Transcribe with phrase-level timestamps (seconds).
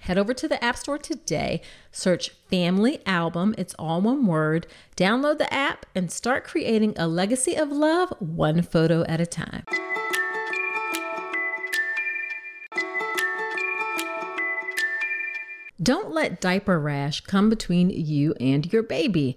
[0.00, 1.60] Head over to the App Store today,
[1.92, 7.54] search Family Album, it's all one word, download the app, and start creating a legacy
[7.54, 9.62] of love one photo at a time.
[15.82, 19.36] Don't let diaper rash come between you and your baby.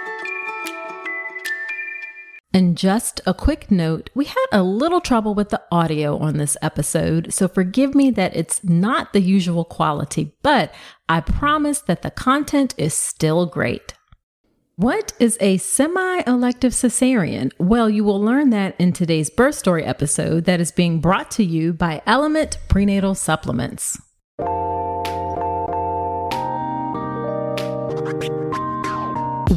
[2.53, 6.57] And just a quick note, we had a little trouble with the audio on this
[6.61, 10.73] episode, so forgive me that it's not the usual quality, but
[11.07, 13.93] I promise that the content is still great.
[14.75, 17.51] What is a semi elective cesarean?
[17.57, 21.45] Well, you will learn that in today's birth story episode that is being brought to
[21.45, 23.97] you by Ellement Prenatal Supplements.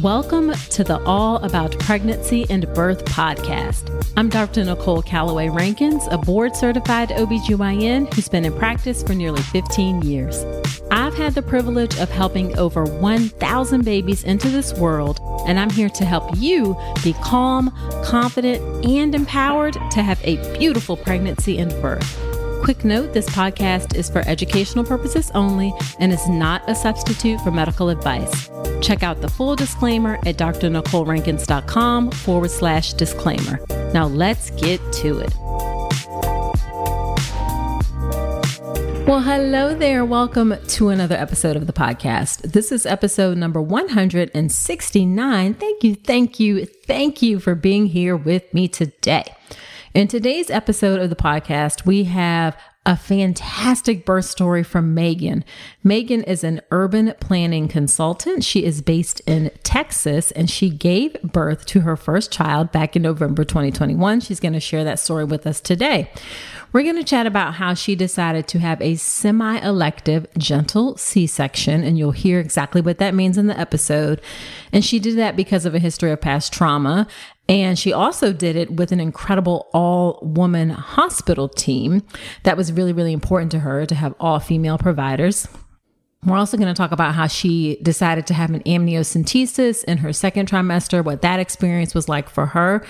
[0.01, 3.89] Welcome to the All About Pregnancy and Birth podcast.
[4.17, 4.65] I'm Dr.
[4.65, 10.43] Nicole Calloway Rankins, a board certified OBGYN who's been in practice for nearly 15 years.
[10.91, 15.89] I've had the privilege of helping over 1,000 babies into this world, and I'm here
[15.89, 17.71] to help you be calm,
[18.03, 22.19] confident, and empowered to have a beautiful pregnancy and birth.
[22.65, 27.51] Quick note this podcast is for educational purposes only and is not a substitute for
[27.51, 28.49] medical advice.
[28.85, 33.59] Check out the full disclaimer at drnicolerankins.com forward slash disclaimer.
[33.95, 35.33] Now let's get to it.
[39.07, 40.05] Well, hello there.
[40.05, 42.51] Welcome to another episode of the podcast.
[42.51, 45.53] This is episode number 169.
[45.55, 49.35] Thank you, thank you, thank you for being here with me today.
[49.95, 55.43] In today's episode of the podcast, we have a fantastic birth story from Meghan.
[55.83, 58.43] Meghan is an urban planning consultant.
[58.43, 63.01] She is based in Texas and she gave birth to her first child back in
[63.01, 64.21] November 2021.
[64.21, 66.11] She's going to share that story with us today.
[66.75, 71.25] We're going to chat about how she decided to have a semi elective gentle C
[71.25, 74.19] section, and you'll hear exactly what that means in the episode.
[74.73, 77.07] And she did that because of a history of past trauma
[77.47, 82.01] and she also did it with an incredible all woman hospital team
[82.43, 85.47] that was really, really important to her to have all female providers.
[86.25, 90.11] We're also going to talk about how she decided to have an amniocentesis in her
[90.11, 92.83] second trimester, what that experience was like for her.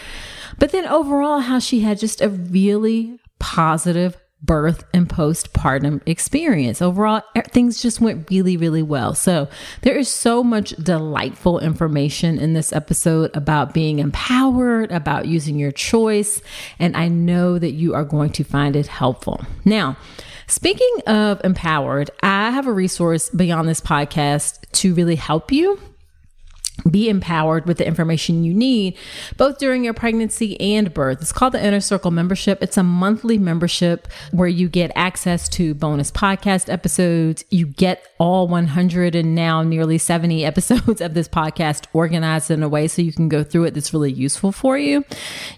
[0.58, 6.82] But then overall, how she had just a really positive birth and postpartum experience.
[6.82, 9.14] Overall, things just went really, really well.
[9.14, 9.48] So
[9.82, 15.72] there is so much delightful information in this episode about being empowered, about using your
[15.72, 16.42] choice.
[16.80, 19.42] And I know that you are going to find it helpful.
[19.64, 19.98] Now,
[20.48, 25.80] Speaking of empowered, I have a resource beyond this podcast to really help you
[26.90, 28.98] be empowered with the information you need
[29.38, 31.22] both during your pregnancy and birth.
[31.22, 32.62] It's called the Inner Circle membership.
[32.62, 37.44] It's a monthly membership where you get access to bonus podcast episodes.
[37.50, 42.70] You get all 100 and now nearly 70 episodes of this podcast organized in a
[42.70, 45.04] way so you can go through it that's really useful for you.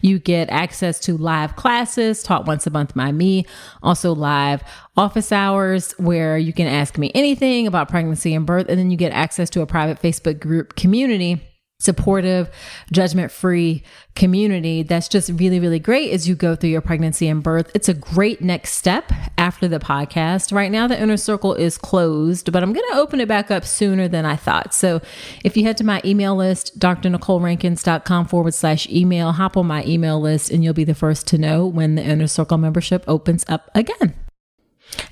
[0.01, 3.45] You get access to live classes taught once a month by me,
[3.83, 4.63] also live
[4.97, 8.67] office hours where you can ask me anything about pregnancy and birth.
[8.67, 11.41] And then you get access to a private Facebook group community
[11.79, 12.49] supportive,
[12.91, 13.83] judgment free
[14.15, 17.69] community that's just really, really great as you go through your pregnancy and birth.
[17.75, 20.51] It's a great next step after the podcast.
[20.51, 23.63] Right now, the inner circle is closed, but I'm going to open it back up
[23.63, 24.73] sooner than I thought.
[24.73, 25.01] So
[25.43, 30.19] if you head to my email list, drnicolerankins.com forward slash email, hop on my email
[30.19, 33.69] list and you'll be the first to know when the inner circle membership opens up
[33.75, 34.15] again.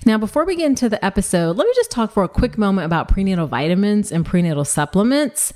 [0.05, 2.85] Now, before we get into the episode, let me just talk for a quick moment
[2.85, 5.51] about prenatal vitamins and prenatal supplements.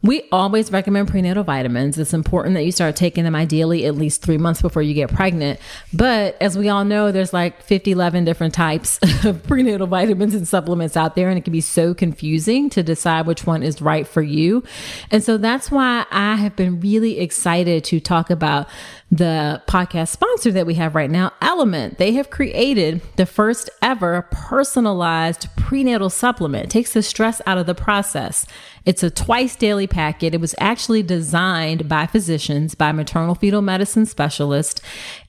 [0.00, 1.98] We always recommend prenatal vitamins.
[1.98, 5.12] It's important that you start taking them ideally at least three months before you get
[5.12, 5.58] pregnant.
[5.92, 10.46] But as we all know, there's like 50, 11 different types of prenatal vitamins and
[10.46, 14.06] supplements out there, and it can be so confusing to decide which one is right
[14.06, 14.62] for you.
[15.10, 18.68] And so that's why I have been really excited to talk about
[19.10, 21.96] the podcast sponsor that we have right now, Ellement.
[21.96, 26.66] They have created the first ever personalized prenatal supplement.
[26.66, 28.46] It takes the stress out of the process.
[28.88, 30.32] It's a twice daily packet.
[30.32, 34.80] It was actually designed by physicians, by maternal fetal medicine specialists.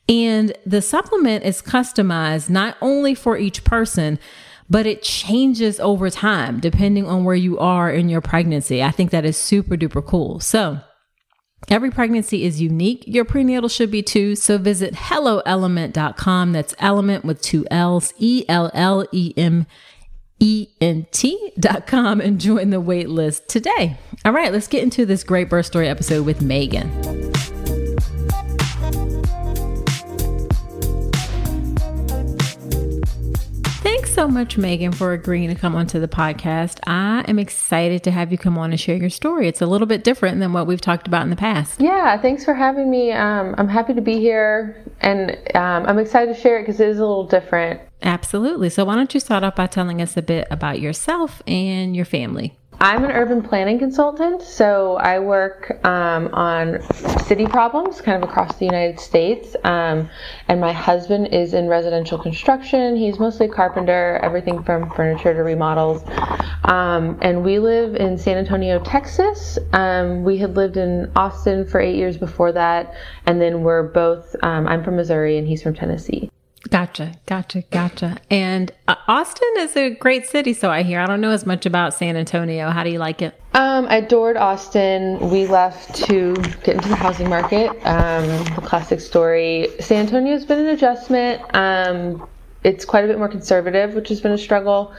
[0.08, 4.18] And the supplement is customized not only for each person,
[4.70, 8.82] but it changes over time depending on where you are in your pregnancy.
[8.82, 10.40] I think that is super duper cool.
[10.40, 10.80] So,
[11.68, 13.04] Every pregnancy is unique.
[13.06, 14.36] Your prenatal should be too.
[14.38, 16.54] So visit helloellement.com.
[16.54, 19.68] That's element with two L's, E L L E M
[20.40, 23.98] E N T.com and join the wait list today.
[24.26, 26.90] All right, let's get into this great birth story episode with Meghan.
[33.82, 36.80] Thanks so much, Meghan, for agreeing to come onto the podcast.
[36.86, 39.48] I am excited to have you come on and share your story.
[39.48, 41.80] It's a little bit different than what we've talked about in the past.
[41.80, 43.12] Yeah, thanks for having me.
[43.12, 46.90] Um, I'm happy to be here and um, I'm excited to share it because it
[46.90, 47.82] is a little different.
[48.02, 48.70] Absolutely.
[48.70, 52.06] So, why don't you start off by telling us a bit about yourself and your
[52.06, 52.56] family?
[52.82, 56.82] I'm an urban planning consultant, so I work um, on
[57.26, 59.54] city problems kind of across the United States.
[59.66, 60.10] Um,
[60.48, 62.96] and my husband is in residential construction.
[62.96, 66.04] He's mostly a carpenter, everything from furniture to remodels.
[66.64, 69.60] Um, and we live in San Antonio, Texas.
[69.74, 72.94] Um, we had lived in Austin for eight years before that.
[73.26, 76.32] And then we're both, um, I'm from Missouri and he's from Tennessee.
[76.70, 78.18] Gotcha, gotcha, gotcha.
[78.30, 81.00] And uh, Austin is a great city, so I hear.
[81.00, 82.70] I don't know as much about San Antonio.
[82.70, 83.40] How do you like it?
[83.54, 85.30] Um, I adored Austin.
[85.30, 87.70] We left to get into the housing market.
[87.86, 89.70] Um, the classic story.
[89.80, 91.42] San Antonio's been an adjustment.
[91.56, 92.28] Um,
[92.64, 94.94] it's quite a bit more conservative, which has been a struggle.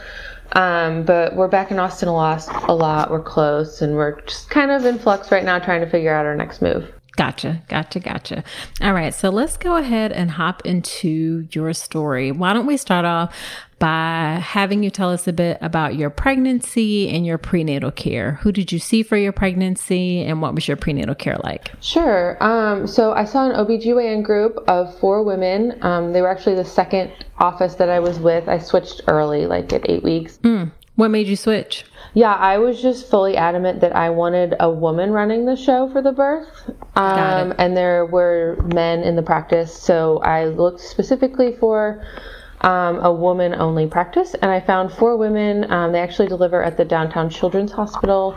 [0.53, 3.11] Um, but we're back in Austin a lot, a lot.
[3.11, 6.27] We're close, and we're just kind of in flux right now, trying to figure out
[6.27, 6.91] our next move.
[7.17, 8.45] Gotcha, gotcha, gotcha.
[8.81, 12.33] All right, so let's go ahead and hop into your story.
[12.33, 13.35] Why don't we start off
[13.79, 18.33] by having you tell us a bit about your pregnancy and your prenatal care?
[18.43, 21.73] Who did you see for your pregnancy and what was your prenatal care like?
[21.81, 22.43] Sure.
[22.43, 25.79] Um, so I saw an OBGYN group of four women.
[25.83, 28.49] Um, they were actually the second office that I was with.
[28.49, 30.39] I switched early, like at eight weeks.
[30.39, 30.73] Mm.
[30.97, 31.85] What made you switch?
[32.13, 36.03] Yeah, I was just fully adamant that I wanted a woman running the show for
[36.03, 36.49] the birth.
[36.97, 42.05] Um, and there were men in the practice, so I looked specifically for
[42.63, 45.71] um, a woman only practice, and I found four women.
[45.71, 48.37] Um, they actually deliver at the downtown children's hospital.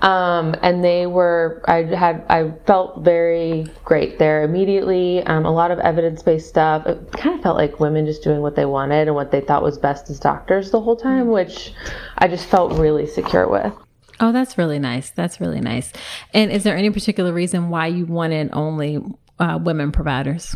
[0.00, 5.22] Um, and they were, I had, I felt very great there immediately.
[5.22, 6.86] Um, a lot of evidence based stuff.
[6.86, 9.62] It kind of felt like women just doing what they wanted and what they thought
[9.62, 11.72] was best as doctors the whole time, which
[12.18, 13.72] I just felt really secure with.
[14.20, 15.10] Oh, that's really nice.
[15.10, 15.92] That's really nice.
[16.32, 19.00] And is there any particular reason why you wanted only
[19.38, 20.54] uh, women providers?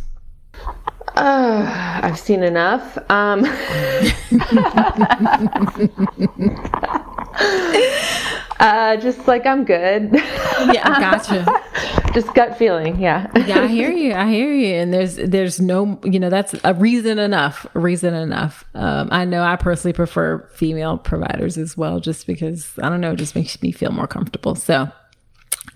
[1.16, 2.98] Uh, I've seen enough.
[3.10, 3.44] Um,
[8.58, 10.10] uh, just like I'm good.
[10.12, 11.46] yeah, gotcha.
[12.14, 12.98] just gut feeling.
[13.00, 13.30] Yeah.
[13.46, 14.14] yeah, I hear you.
[14.14, 14.74] I hear you.
[14.74, 17.66] And there's there's no you know that's a reason enough.
[17.74, 18.64] Reason enough.
[18.74, 23.12] Um, I know I personally prefer female providers as well, just because I don't know,
[23.12, 24.54] it just makes me feel more comfortable.
[24.54, 24.90] So.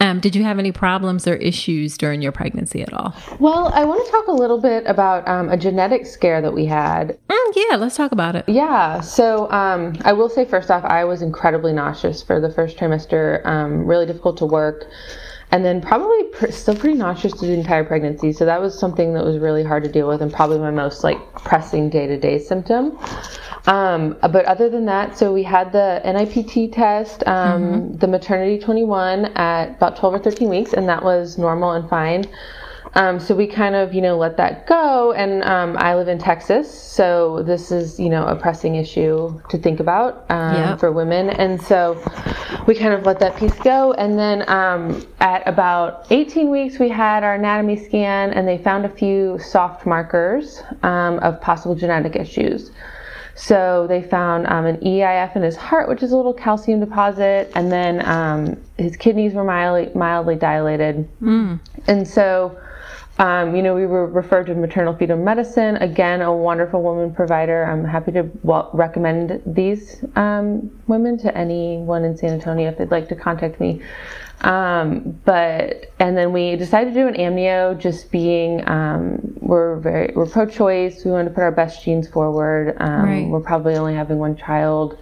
[0.02, 3.14] Um, did you have any problems or issues during your pregnancy at all?
[3.38, 6.66] Well, I want to talk a little bit about um, a genetic scare that we
[6.66, 7.16] had.
[7.28, 8.44] Mm, yeah, let's talk about it.
[8.48, 9.00] Yeah.
[9.00, 13.46] So um, I will say first off, I was incredibly nauseous for the first trimester.
[13.46, 14.90] Um, really difficult to work
[15.52, 18.32] and then probably pr- still pretty nauseous through the entire pregnancy.
[18.32, 21.04] So that was something that was really hard to deal with, and probably my most
[21.04, 22.98] like pressing day to day symptom.
[23.66, 27.96] Um, but other than that, so we had the NIPT test, um, mm-hmm.
[27.96, 32.24] the MaterniT 21 at about 12 or 13 weeks, and that was normal and fine.
[32.94, 35.12] Um, so we kind of, you know, let that go.
[35.12, 39.58] And um, I live in Texas, so this is, you know, a pressing issue to
[39.58, 40.80] think about um, yep.
[40.80, 41.30] for women.
[41.30, 41.94] And so
[42.66, 43.92] we kind of let that piece go.
[43.94, 48.84] And then um, at about 18 weeks, we had our anatomy scan, and they found
[48.84, 52.72] a few soft markers um, of possible genetic issues.
[53.44, 57.50] So they found um, an EIF in his heart, which is a little calcium deposit,
[57.56, 61.08] and then um, his kidneys were mildly, mildly dilated.
[61.20, 61.58] Mm.
[61.88, 62.56] And so
[63.18, 65.76] um, you know, we were referred to maternal fetal medicine.
[65.76, 67.64] Again, a wonderful woman provider.
[67.64, 72.90] I'm happy to well, recommend these um, women to anyone in San Antonio if they'd
[72.90, 73.82] like to contact me.
[74.40, 80.12] Um, but and then we decided to do an amnio, just being um, we're very
[80.16, 81.04] we're pro-choice.
[81.04, 82.76] We want to put our best genes forward.
[82.80, 83.28] Um, right.
[83.28, 84.98] We're probably only having one child.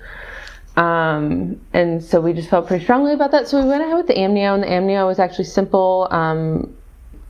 [0.77, 3.49] Um, and so we just felt pretty strongly about that.
[3.49, 6.09] So we went ahead with the amnio, and the amnio was actually simple.
[6.11, 6.75] Um,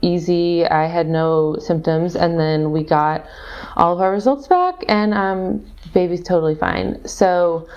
[0.01, 0.65] easy.
[0.65, 3.25] I had no symptoms, and then we got
[3.75, 7.05] all of our results back, and um, baby's totally fine.
[7.07, 7.67] So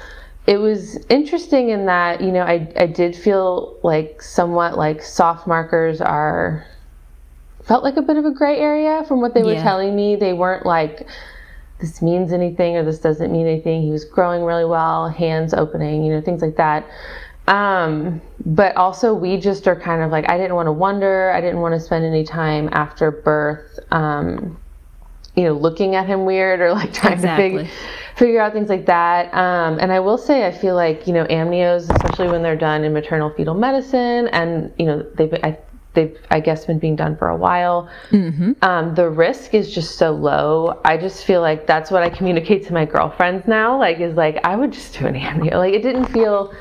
[0.46, 5.46] it was interesting in that you know I I did feel like somewhat like soft
[5.46, 6.66] markers are
[7.64, 10.16] felt like a bit of a gray area from what they were telling me.
[10.16, 11.06] They weren't like
[11.80, 13.82] this means anything or this doesn't mean anything.
[13.82, 16.86] He was growing really well, hands opening, you know, things like that.
[17.46, 21.30] Um, but also, we just are kind of like, I didn't want to wonder.
[21.32, 24.58] I didn't want to spend any time after birth, um,
[25.36, 27.50] you know, looking at him weird or like trying exactly.
[27.50, 27.72] to figure,
[28.16, 29.34] figure out things like that.
[29.34, 32.84] Um, and I will say, I feel like, you know, amnios, especially when they're done
[32.84, 35.58] in maternal fetal medicine, and, you know, they've, I,
[35.92, 37.90] they've, I guess, been being done for a while.
[38.10, 38.52] Mm-hmm.
[38.62, 40.80] Um, the risk is just so low.
[40.84, 43.78] I just feel like that's what I communicate to my girlfriends now.
[43.78, 45.54] Like, is like, I would just do an amnio.
[45.54, 46.54] Like, it didn't feel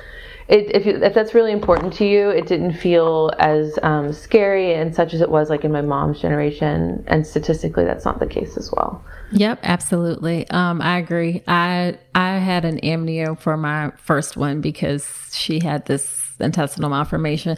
[0.47, 4.93] it, if, if that's really important to you, it didn't feel as um, scary and
[4.93, 7.03] such as it was like in my mom's generation.
[7.07, 9.03] And statistically, that's not the case as well.
[9.31, 10.47] Yep, absolutely.
[10.49, 11.41] Um, I agree.
[11.47, 17.57] I I had an amnio for my first one because she had this intestinal malformation.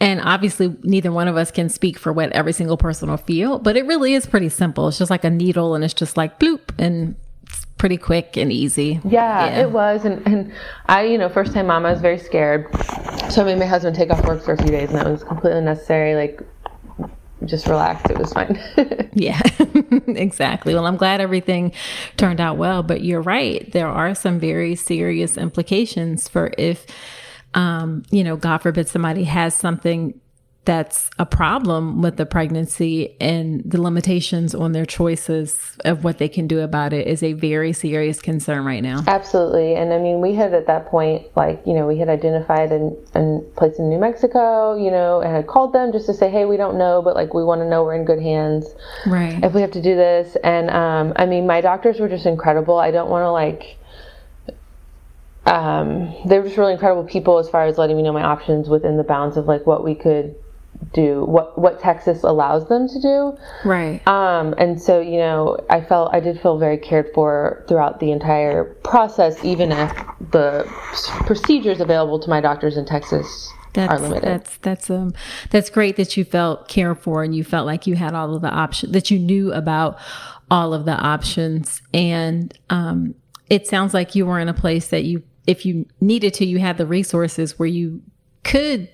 [0.00, 3.58] And obviously, neither one of us can speak for what every single person will feel,
[3.58, 4.88] but it really is pretty simple.
[4.88, 7.14] It's just like a needle and it's just like bloop and
[7.82, 9.00] pretty quick and easy.
[9.02, 10.04] Yeah, yeah, it was.
[10.04, 10.52] And, and
[10.86, 12.68] I, you know, first time mom, I was very scared.
[13.28, 15.24] So I made my husband take off work for a few days, and that was
[15.24, 16.14] completely necessary.
[16.14, 16.40] Like,
[17.44, 18.08] just relax.
[18.08, 18.56] It was fine.
[19.14, 19.40] yeah,
[20.06, 20.74] exactly.
[20.74, 21.72] Well, I'm glad everything
[22.16, 23.68] turned out well, but you're right.
[23.72, 26.86] There are some very serious implications for if,
[27.54, 30.20] um, you know, God forbid somebody has something
[30.64, 36.28] that's a problem with the pregnancy and the limitations on their choices of what they
[36.28, 39.02] can do about it is a very serious concern right now.
[39.08, 39.74] Absolutely.
[39.74, 42.92] And I mean, we had at that point, like, you know, we had identified a,
[43.16, 46.44] a place in New Mexico, you know, and had called them just to say, hey,
[46.44, 48.66] we don't know, but like, we want to know we're in good hands.
[49.04, 49.42] Right.
[49.42, 50.36] If we have to do this.
[50.44, 52.78] And um, I mean, my doctors were just incredible.
[52.78, 53.78] I don't want to like,
[55.44, 58.68] um, they were just really incredible people as far as letting me know my options
[58.68, 60.36] within the bounds of like what we could
[60.92, 63.36] do what what Texas allows them to do.
[63.64, 64.06] Right.
[64.06, 68.10] Um, and so you know, I felt I did feel very cared for throughout the
[68.10, 69.92] entire process, even if
[70.30, 70.64] the
[71.26, 74.24] procedures available to my doctors in Texas that's, are limited.
[74.24, 75.14] That's that's um
[75.50, 78.42] that's great that you felt cared for and you felt like you had all of
[78.42, 79.98] the options that you knew about
[80.50, 83.14] all of the options and um
[83.48, 86.58] it sounds like you were in a place that you if you needed to you
[86.58, 88.02] had the resources where you
[88.44, 88.88] could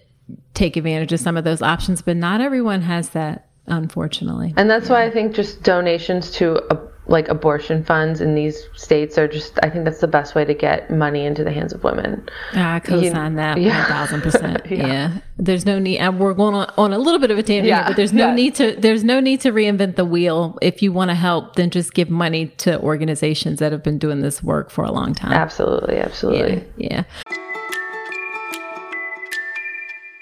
[0.54, 4.54] take advantage of some of those options, but not everyone has that, unfortunately.
[4.56, 4.94] And that's yeah.
[4.94, 9.58] why I think just donations to uh, like abortion funds in these states are just,
[9.62, 12.28] I think that's the best way to get money into the hands of women.
[12.52, 14.06] I co sign that yeah.
[14.06, 14.70] 1000%.
[14.70, 14.86] yeah.
[14.86, 15.18] yeah.
[15.38, 17.88] There's no need, and we're going on, on a little bit of a tangent, yeah.
[17.88, 20.58] but there's no need to, there's no need to reinvent the wheel.
[20.60, 24.20] If you want to help, then just give money to organizations that have been doing
[24.20, 25.32] this work for a long time.
[25.32, 25.96] Absolutely.
[25.98, 26.64] Absolutely.
[26.76, 27.04] yeah.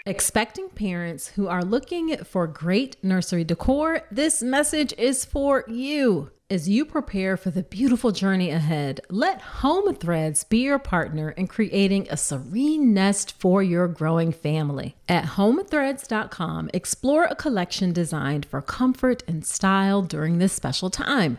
[0.09, 6.31] Expecting parents who are looking for great nursery decor, this message is for you.
[6.49, 11.49] As you prepare for the beautiful journey ahead, let Home Threads be your partner in
[11.49, 14.95] creating a serene nest for your growing family.
[15.09, 21.39] At homethreads.com, explore a collection designed for comfort and style during this special time.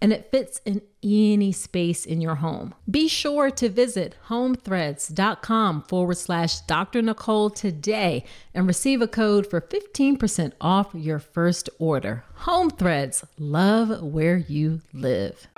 [0.00, 2.74] and it fits in any space in your home.
[2.90, 7.02] Be sure to visit homethreads.com forward slash Dr.
[7.02, 8.24] Nicole today
[8.54, 12.24] and receive a code for 15% off your first order.
[12.34, 15.48] Home Threads, love where you live.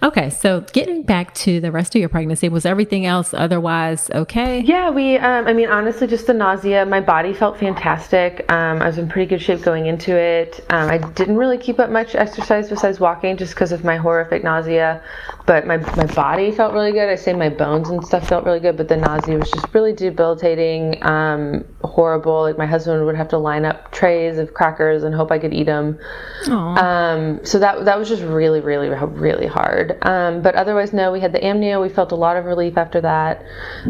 [0.00, 4.60] Okay, so getting back to the rest of your pregnancy, was everything else otherwise okay?
[4.60, 6.86] Yeah, we, um, I mean, honestly, just the nausea.
[6.86, 8.44] My body felt fantastic.
[8.50, 10.64] Um, I was in pretty good shape going into it.
[10.70, 14.44] Um, I didn't really keep up much exercise besides walking just because of my horrific
[14.44, 15.02] nausea,
[15.46, 17.08] but my, my body felt really good.
[17.08, 19.92] I say my bones and stuff felt really good, but the nausea was just really
[19.92, 22.42] debilitating, um, horrible.
[22.42, 25.52] Like my husband would have to line up trays of crackers and hope I could
[25.52, 25.98] eat them.
[26.46, 30.06] Um, so that, that was just really, really, really hard hard.
[30.06, 31.80] Um, but otherwise, no, we had the amnio.
[31.80, 33.44] We felt a lot of relief after that.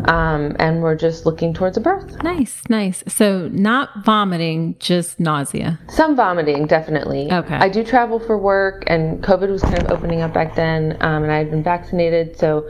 [0.06, 2.22] Um, and we're just looking towards a birth.
[2.22, 3.02] Nice, nice.
[3.06, 5.78] So, not vomiting, just nausea.
[5.88, 7.32] Some vomiting, definitely.
[7.32, 7.54] Okay.
[7.54, 11.22] I do travel for work, and COVID was kind of opening up back then, um,
[11.22, 12.38] and I had been vaccinated.
[12.38, 12.68] So,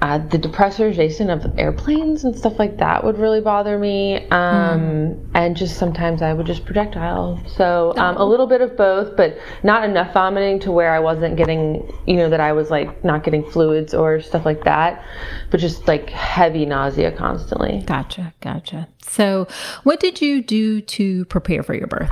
[0.00, 4.28] uh, the depressurization of airplanes and stuff like that would really bother me.
[4.28, 5.30] Um, mm.
[5.34, 7.42] And just sometimes I would just projectile.
[7.46, 11.36] So um, a little bit of both, but not enough vomiting to where I wasn't
[11.36, 15.04] getting, you know, that I was like not getting fluids or stuff like that,
[15.50, 17.82] but just like heavy nausea constantly.
[17.84, 18.88] Gotcha, gotcha.
[19.02, 19.48] So,
[19.82, 22.10] what did you do to prepare for your birth?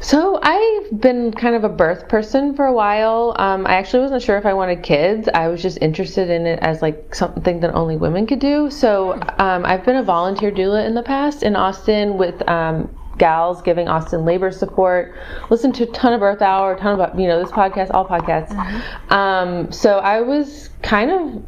[0.00, 3.34] So I've been kind of a birth person for a while.
[3.36, 5.28] Um, I actually wasn't sure if I wanted kids.
[5.32, 8.70] I was just interested in it as like something that only women could do.
[8.70, 13.60] So um, I've been a volunteer doula in the past in Austin with um, gals
[13.62, 15.14] giving Austin labor support.
[15.50, 18.06] Listen to a ton of Birth Hour, a ton of you know this podcast, all
[18.06, 18.50] podcasts.
[18.50, 19.12] Mm-hmm.
[19.12, 21.44] Um, so I was kind of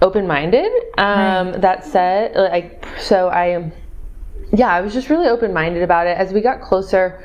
[0.00, 0.70] open minded.
[0.96, 1.60] Um, right.
[1.60, 3.72] That said, like so I am
[4.52, 6.16] yeah, I was just really open minded about it.
[6.16, 7.22] As we got closer,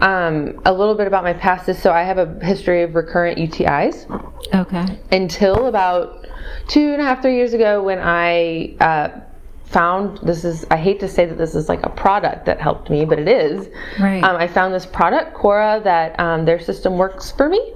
[0.00, 3.38] um, a little bit about my past is so I have a history of recurrent
[3.38, 4.06] UTIs.
[4.54, 4.98] Okay.
[5.10, 6.26] Until about
[6.68, 9.20] two and a half, three years ago, when I uh,
[9.64, 12.90] found this is, I hate to say that this is like a product that helped
[12.90, 13.68] me, but it is.
[13.98, 14.22] Right.
[14.22, 17.74] Um, I found this product, Uqora, that um, their system works for me.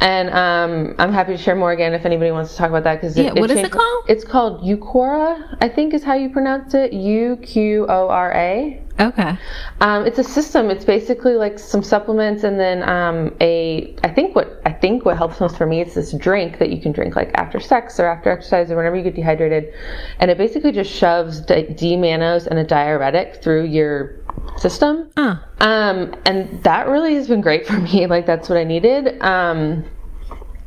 [0.00, 3.00] And um, I'm happy to share more again if anybody wants to talk about that
[3.00, 4.04] because yeah, it, it what is it called?
[4.08, 6.94] It's called Uqora, I think is how you pronounce it.
[6.94, 8.82] U Q O R A.
[8.98, 9.38] Okay.
[9.80, 10.68] Um, it's a system.
[10.68, 13.94] It's basically like some supplements and then um, a.
[14.04, 16.80] I think what I think what helps most for me is this drink that you
[16.80, 19.72] can drink like after sex or after exercise or whenever you get dehydrated,
[20.18, 24.19] and it basically just shoves D mannose and a diuretic through your
[24.56, 25.10] system.
[25.16, 25.36] Uh.
[25.58, 28.06] Um, and that really has been great for me.
[28.10, 29.20] Like that's what I needed.
[29.22, 29.84] Um,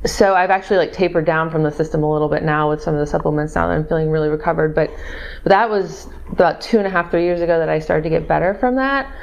[0.06, 2.94] so I've actually like tapered down from the system a little bit now with some
[2.94, 4.76] of the supplements now that I'm feeling really recovered.
[4.76, 4.90] But,
[5.44, 8.10] but that was about two and a half, three years ago that I started to
[8.10, 9.14] get better from that.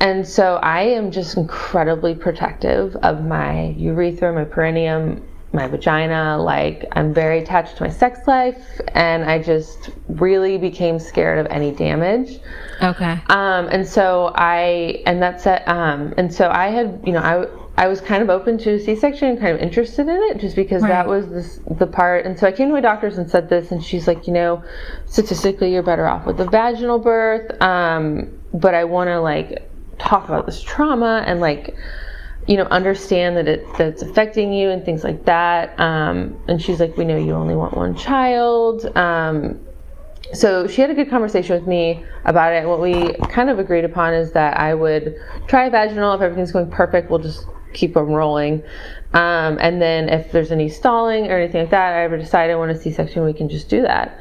[0.00, 6.38] And so I am just incredibly protective of my urethra, my perineum, my vagina.
[6.40, 11.46] Like I'm very attached to my sex life, and I just really became scared of
[11.50, 12.40] any damage.
[12.82, 13.18] Okay.
[13.28, 15.66] Um, and so I, and that's it.
[15.68, 17.46] Um, and so I had, you know, I.
[17.76, 20.82] I was kind of open to C-section and kind of interested in it just because
[20.82, 20.90] right.
[20.90, 22.26] that was this, the part.
[22.26, 24.62] And so I came to my doctors and said this, and she's like, you know,
[25.06, 29.66] statistically you're better off with a vaginal birth, um, but I want to like
[29.98, 31.74] talk about this trauma and like
[32.46, 35.78] you know, understand that it that it's affecting you and things like that.
[35.78, 38.86] Um, and she's like, we know you only want one child.
[38.96, 39.60] Um,
[40.32, 42.66] so she had a good conversation with me about it.
[42.66, 45.16] What we kind of agreed upon is that I would
[45.48, 46.14] try vaginal.
[46.14, 48.62] If everything's going perfect, we'll just keep them rolling.
[49.12, 52.54] Um, and then if there's any stalling or anything like that, I ever decide I
[52.54, 54.18] want a C-section, we can just do that.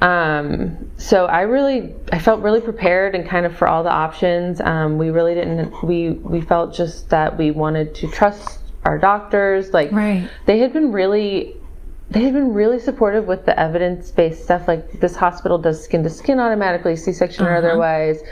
[0.00, 4.60] Um, so I really, I felt really prepared and kind of for all the options.
[4.60, 9.72] Um, we really didn't, we, we felt just that we wanted to trust our doctors.
[9.72, 10.28] Like right.
[10.46, 11.56] they had been really
[12.10, 16.08] they had been really supportive with the evidence-based stuff like this hospital does skin to
[16.08, 17.52] skin automatically c-section uh-huh.
[17.52, 18.22] or otherwise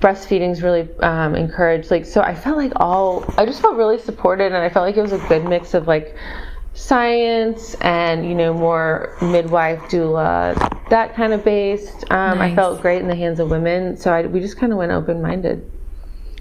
[0.00, 4.46] breastfeeding's really um, encouraged like so i felt like all i just felt really supported
[4.46, 6.16] and i felt like it was a good mix of like
[6.74, 10.54] science and you know more midwife doula
[10.90, 12.52] that kind of based um, nice.
[12.52, 14.92] i felt great in the hands of women so I, we just kind of went
[14.92, 15.70] open-minded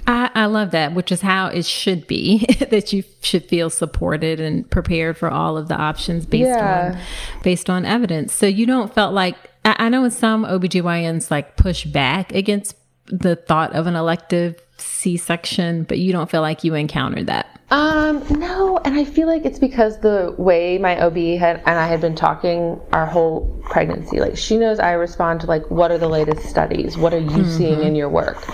[0.06, 4.42] I, I, love that, which is how it should be that you should feel supported
[4.42, 6.92] and prepared for all of the options based yeah.
[6.94, 8.34] on based on evidence.
[8.34, 12.76] So you don't felt like I, I know in some OBGYNs like push back against
[13.06, 14.62] the thought of an elective
[15.04, 17.60] C section, but you don't feel like you encountered that.
[17.72, 21.88] Um, no, and I feel like it's because the way my OB had and I
[21.88, 24.20] had been talking our whole pregnancy.
[24.20, 26.98] Like she knows I respond to like what are the latest studies?
[26.98, 27.58] What are you mm-hmm.
[27.58, 28.48] seeing in your work?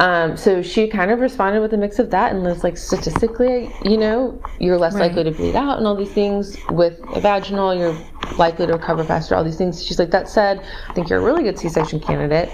[0.00, 3.70] Um, so she kind of responded with a mix of that and was like, statistically,
[3.84, 5.02] you know, you're less right.
[5.02, 6.56] likely to bleed out and all these things.
[6.70, 7.96] With a vaginal, you're
[8.36, 9.84] likely to recover faster, all these things.
[9.84, 12.50] She's like, that said, I think you're a really good C section candidate.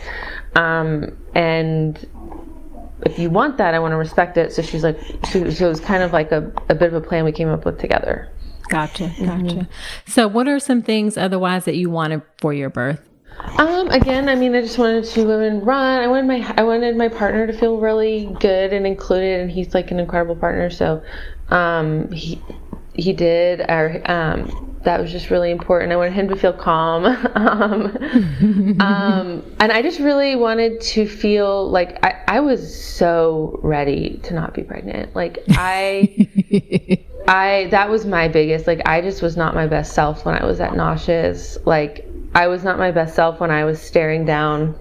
[0.54, 2.06] Um, and
[3.06, 4.52] if you want that, I want to respect it.
[4.52, 4.98] So she's like,
[5.30, 7.48] she, so it was kind of like a, a bit of a plan we came
[7.48, 8.30] up with together.
[8.68, 9.24] Gotcha, gotcha.
[9.24, 9.62] Mm-hmm.
[10.06, 13.00] So, what are some things otherwise that you wanted for your birth?
[13.58, 16.00] Um, again, I mean, I just wanted to women run.
[16.00, 19.74] I wanted my I wanted my partner to feel really good and included, and he's
[19.74, 20.70] like an incredible partner.
[20.70, 21.02] So,
[21.48, 22.40] um, he
[23.00, 23.62] he did.
[23.62, 25.92] Our um, that was just really important.
[25.92, 31.68] I wanted him to feel calm, um, um, and I just really wanted to feel
[31.70, 35.14] like I I was so ready to not be pregnant.
[35.14, 36.28] Like I.
[37.28, 40.44] I that was my biggest like I just was not my best self when I
[40.44, 44.74] was at nauseous like I was not my best self when I was staring down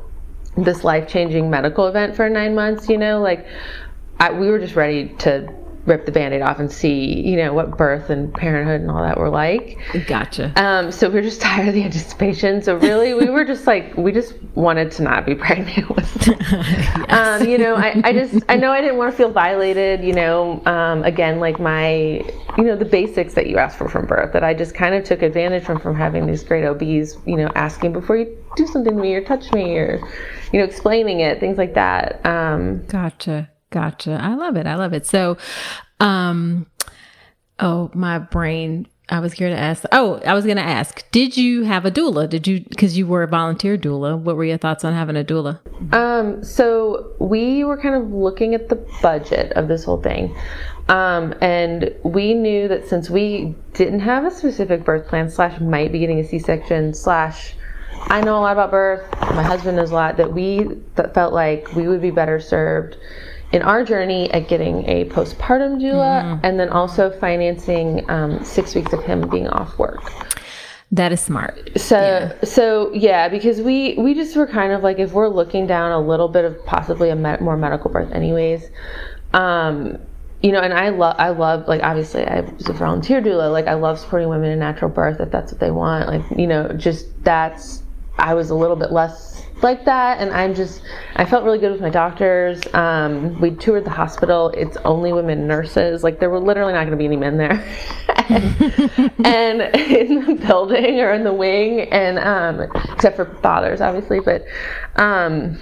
[0.57, 3.45] this life changing medical event for nine months, you know, like
[4.19, 5.53] I, we were just ready to
[5.89, 9.17] rip the band-aid off and see you know what birth and parenthood and all that
[9.17, 9.77] were like.
[10.07, 10.53] Gotcha.
[10.61, 12.61] Um, so we are just tired of the anticipation.
[12.61, 17.41] So really we were just like we just wanted to not be pregnant with yes.
[17.41, 20.13] um, you know I, I just i know i didn't want to feel violated you
[20.13, 22.21] know um, again like my
[22.57, 25.03] you know the basics that you ask for from birth that i just kind of
[25.03, 28.95] took advantage from from having these great obs you know asking before you do something
[28.95, 29.99] to me or touch me or
[30.51, 32.25] you know explaining it things like that.
[32.25, 34.19] Um, gotcha Gotcha.
[34.21, 34.65] I love it.
[34.65, 35.05] I love it.
[35.05, 35.37] So,
[35.99, 36.67] um,
[37.59, 38.87] oh, my brain.
[39.11, 39.85] I was here to ask.
[39.91, 41.03] Oh, I was going to ask.
[41.09, 42.29] Did you have a doula?
[42.29, 42.61] Did you?
[42.61, 44.17] Because you were a volunteer doula.
[44.19, 45.59] What were your thoughts on having a doula?
[45.93, 46.43] Um.
[46.43, 50.35] So we were kind of looking at the budget of this whole thing.
[50.89, 55.91] Um, and we knew that since we didn't have a specific birth plan, slash, might
[55.91, 57.53] be getting a C section, slash,
[58.07, 60.63] I know a lot about birth, my husband knows a lot, that we
[60.95, 62.97] that felt like we would be better served
[63.51, 66.45] in our journey at getting a postpartum doula mm-hmm.
[66.45, 70.03] and then also financing um, six weeks of him being off work.
[70.91, 71.69] That is smart.
[71.77, 72.33] So yeah.
[72.43, 75.99] so yeah, because we we just were kind of like if we're looking down a
[75.99, 78.69] little bit of possibly a more medical birth, anyways.
[79.33, 79.99] Um,
[80.41, 83.51] you know, and I love I love like obviously I was a volunteer doula.
[83.51, 86.07] Like I love supporting women in natural birth if that's what they want.
[86.07, 87.83] Like you know, just that's
[88.17, 89.28] I was a little bit less
[89.61, 90.81] like that and i'm just
[91.15, 92.61] i felt really good with my doctors.
[92.73, 94.49] Um, we toured the hospital.
[94.49, 96.03] It's only women nurses.
[96.03, 97.63] Like there were literally not going to be any men there.
[98.29, 102.61] And, and, in the building or in the wing and um,
[102.93, 104.45] except for fathers obviously but
[104.95, 105.59] um,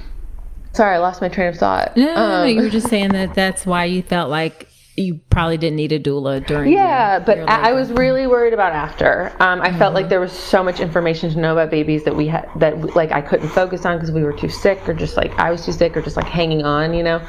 [0.73, 1.95] sorry i lost my train of thought.
[1.95, 4.66] No, no, no, you were just saying that that's why you felt like
[4.99, 6.73] you probably didn't need a doula during.
[6.73, 9.31] Yeah, your, but your I was really worried about after.
[9.39, 9.77] Um, I mm-hmm.
[9.77, 10.09] felt like mm-hmm.
[10.09, 13.21] there was so much information to know about babies that we had that like I
[13.21, 15.95] couldn't focus on because we were too sick or just like I was too sick
[15.95, 17.21] or just like hanging on, you know.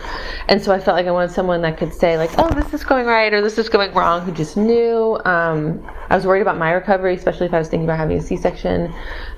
[0.49, 2.85] And so I felt like I wanted someone that could say like, oh, this is
[2.85, 5.21] going right or this is going wrong, who just knew.
[5.27, 8.23] Um, I was worried about my recovery, especially if I was thinking about having a
[8.23, 8.95] C-section.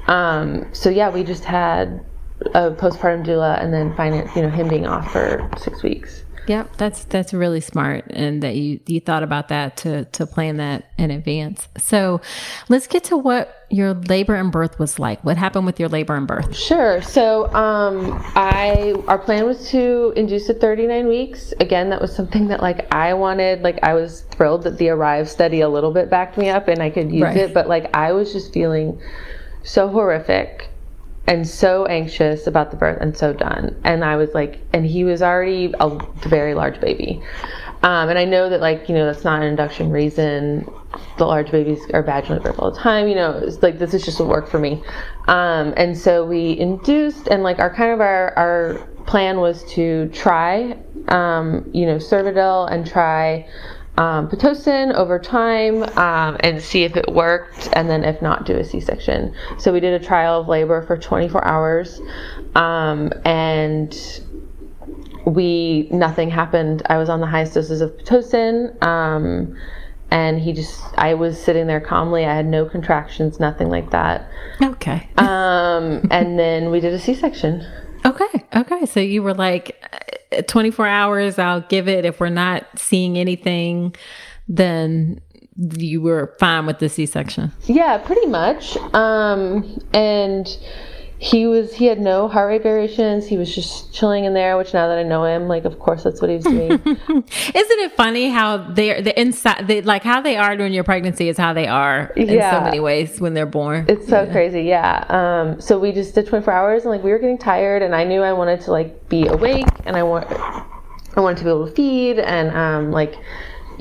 [0.07, 2.07] Um, so yeah, we just had
[2.55, 6.20] a postpartum doula and then finance, you know, him being off for six weeks.
[6.51, 10.57] Yep, that's that's really smart, and that you you thought about that to to plan
[10.57, 11.69] that in advance.
[11.79, 12.21] So,
[12.69, 15.23] let's get to what your labor and birth was like.
[15.23, 16.57] What happened with your labor and birth?
[16.57, 17.03] Sure.
[17.03, 21.55] So, um, I our plan was to induce at 39 weeks.
[21.61, 23.63] Again, that was something that like I wanted.
[23.63, 26.83] Like I was thrilled that the Arrive study a little bit backed me up, and
[26.83, 27.37] I could use right.
[27.37, 27.55] it.
[27.55, 29.01] But like I was just feeling
[29.63, 30.70] so horrific
[31.31, 33.81] and so anxious about the birth and so done.
[33.85, 35.97] And I was like, and he was already a
[36.29, 37.23] very large baby.
[37.85, 40.69] Um, and I know that, like, you know, that's not an induction reason.
[41.19, 43.07] The large babies are vaginally birth all the time.
[43.07, 44.83] You know, it's like this is just a work for me.
[45.29, 48.75] Um, and so we induced, and like our kind of our our
[49.07, 50.77] plan was to try,
[51.09, 53.49] um, you know, Cervidil and try
[53.97, 58.57] um, pitocin over time um, and see if it worked, and then if not, do
[58.57, 59.35] a C-section.
[59.59, 62.01] So we did a trial of labor for 24 hours,
[62.55, 63.95] um, and
[65.27, 66.83] we nothing happened.
[66.87, 68.83] I was on the highest doses of pitocin.
[68.83, 69.57] Um,
[70.13, 74.29] and he just i was sitting there calmly i had no contractions nothing like that
[74.61, 77.65] okay um and then we did a c-section
[78.05, 79.81] okay okay so you were like
[80.47, 82.05] 24 hours i'll give it.
[82.05, 83.95] If we're not seeing anything
[84.49, 85.21] then
[85.77, 87.53] you were fine with the c-section.
[87.67, 88.77] Yeah pretty much.
[88.95, 90.49] Um and
[91.23, 93.27] he was he had no heart rate variations.
[93.27, 96.03] He was just chilling in there which now that i know him like of course
[96.03, 96.71] that's what he was doing.
[96.81, 101.29] Isn't it funny how they're the inside they, like how they are during your pregnancy
[101.29, 102.59] is how they are in yeah.
[102.59, 103.85] so many ways when they're born.
[103.87, 104.33] It's so yeah.
[104.33, 104.63] crazy.
[104.63, 105.05] Yeah.
[105.11, 108.03] Um so we just did 24 hours and like we were getting tired and i
[108.03, 111.69] knew i wanted to like be awake and i want i wanted to be able
[111.69, 113.17] to feed and um like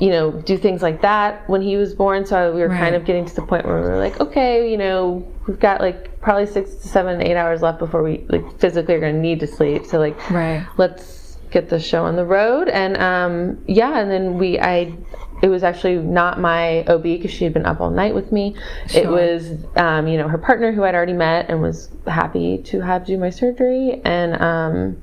[0.00, 2.24] you know, do things like that when he was born.
[2.24, 2.78] So we were right.
[2.78, 5.82] kind of getting to the point where we were like, okay, you know, we've got
[5.82, 9.20] like probably six to seven, eight hours left before we like physically are going to
[9.20, 9.84] need to sleep.
[9.84, 10.66] So like, right.
[10.78, 12.70] let's get the show on the road.
[12.70, 14.96] And um, yeah, and then we, I,
[15.42, 18.56] it was actually not my OB because she had been up all night with me.
[18.86, 19.02] Sure.
[19.02, 22.80] It was, um, you know, her partner who I'd already met and was happy to
[22.80, 24.00] have do my surgery.
[24.02, 25.02] And um,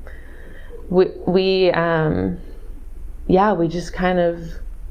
[0.89, 2.39] we, we um,
[3.27, 4.41] yeah, we just kind of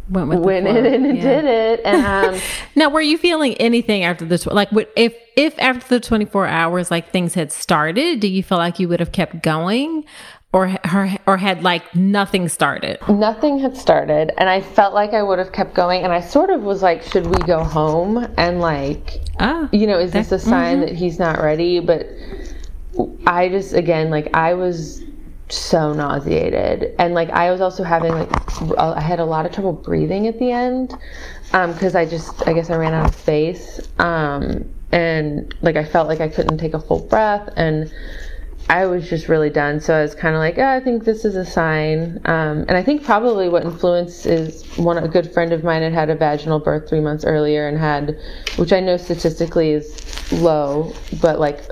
[0.09, 1.23] went with went in and yeah.
[1.23, 1.81] did it.
[1.85, 2.41] And um,
[2.75, 4.47] now, were you feeling anything after this?
[4.47, 8.59] Like, if if after the twenty four hours, like things had started, do you feel
[8.59, 10.05] like you would have kept going?
[10.53, 12.99] Or, or, or had like nothing started?
[13.11, 16.03] Nothing had started, and I felt like I would have kept going.
[16.03, 18.27] And I sort of was like, should we go home?
[18.39, 20.87] And like, oh, you know, is this a sign mm-hmm.
[20.87, 21.81] that he's not ready?
[21.81, 22.07] But
[23.27, 25.03] I just, again, like, I was
[25.49, 26.95] so nauseated.
[26.99, 30.39] And like i was also having like i had a lot of trouble breathing at
[30.39, 30.95] the end
[31.51, 33.81] because um, i just i guess i ran out of space.
[33.99, 37.93] Um, and like i felt like i couldn't take a full breath and
[38.69, 39.81] i was just really done.
[39.81, 42.21] So i was kind of like oh, i think this is a sign.
[42.25, 45.93] Um, and i think probably what influenced is one a good friend of mine had
[45.93, 48.19] had a vaginal birth three months earlier and had
[48.57, 51.69] which i know statistically is low but like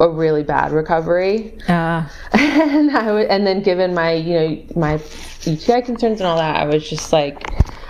[0.00, 1.58] a really bad recovery.
[1.68, 2.08] Uh.
[2.32, 5.00] and I would, and then given my, you know, my
[5.42, 7.42] UTI concerns and all that, I was just like,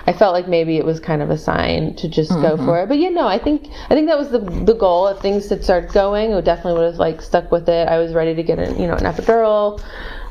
[0.06, 2.42] I felt like maybe it was kind of a sign to just mm-hmm.
[2.42, 2.88] go for it.
[2.88, 5.06] But yeah, no, I think I think that was the the goal.
[5.08, 7.86] If things had started going, I definitely would have like stuck with it.
[7.86, 9.80] I was ready to get an you know an epidural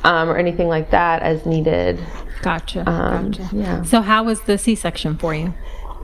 [0.04, 1.98] um, or anything like that as needed.
[2.42, 2.88] Gotcha.
[2.88, 3.48] Um, gotcha.
[3.52, 3.82] Yeah.
[3.84, 5.54] So how was the C section for you?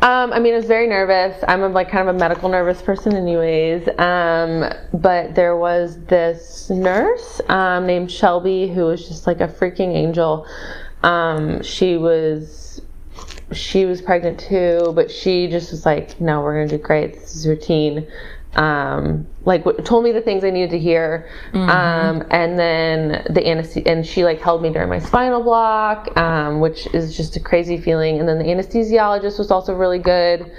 [0.03, 1.43] Um, I mean, I was very nervous.
[1.49, 3.89] I'm a, like kind of a medical nervous person, anyways.
[3.99, 9.95] Um, but there was this nurse um, named Shelby who was just like a freaking
[9.95, 10.47] angel.
[11.03, 12.81] Um, she was
[13.53, 17.15] she was pregnant too, but she just was like, "No, we're gonna do great.
[17.15, 18.07] This is routine."
[18.57, 21.69] Um, like told me the things I needed to hear, mm-hmm.
[21.69, 26.61] um, and then the anesthesia, and she like held me during my spinal block, um,
[26.61, 28.19] which is just a crazy feeling.
[28.19, 30.51] And then the anesthesiologist was also really good.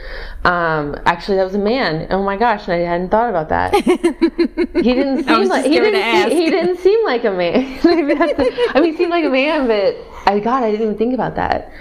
[0.44, 2.08] Um, actually, that was a man.
[2.12, 3.74] Oh my gosh, and I hadn't thought about that.
[3.84, 7.80] he didn't seem like he didn't, he didn't seem like a man.
[7.84, 9.98] I mean, he seemed like a man, but
[10.32, 11.72] I God, I didn't even think about that.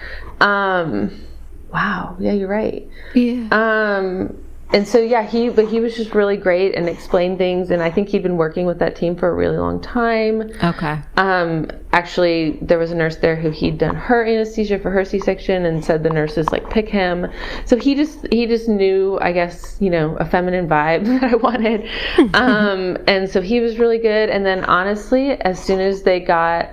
[0.40, 1.26] Um,
[1.72, 2.88] wow, yeah, you're right.
[3.14, 3.48] Yeah.
[3.50, 4.38] Um,
[4.72, 7.90] and so yeah he but he was just really great and explained things and i
[7.90, 10.50] think he'd been working with that team for a really long time.
[10.62, 10.98] Okay.
[11.16, 15.64] Um actually there was a nurse there who he'd done her anesthesia for her c-section
[15.66, 17.26] and said the nurses like pick him.
[17.64, 21.34] So he just he just knew i guess you know a feminine vibe that i
[21.36, 21.88] wanted.
[22.34, 24.30] Um and so he was really good.
[24.30, 26.70] And then honestly as soon as they got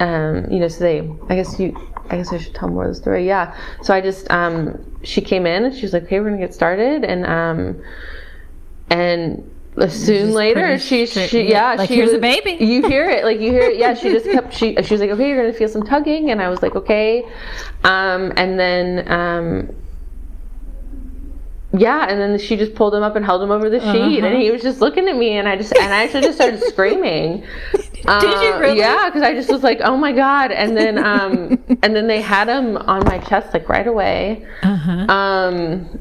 [0.00, 1.76] um you know so they i guess you
[2.10, 3.26] I guess I should tell more of the story.
[3.26, 3.56] Yeah.
[3.82, 7.04] So I just um, she came in and she's like, "Okay, we're gonna get started,"
[7.04, 7.82] and um,
[8.90, 9.48] and
[9.88, 13.40] soon later she she yeah, like she here's was, a baby you hear it like
[13.40, 15.66] you hear it yeah she just kept she she was like okay you're gonna feel
[15.66, 17.24] some tugging and i was like okay
[17.82, 19.74] um and then um
[21.74, 24.26] yeah, and then she just pulled him up and held him over the sheet, uh-huh.
[24.26, 26.62] and he was just looking at me, and I just and I actually just started
[26.62, 27.46] screaming.
[28.06, 28.78] Uh, Did you uh, really?
[28.78, 32.20] Yeah, because I just was like, oh my god, and then um and then they
[32.20, 34.46] had him on my chest like right away.
[34.62, 35.12] Uh-huh.
[35.12, 35.98] Um,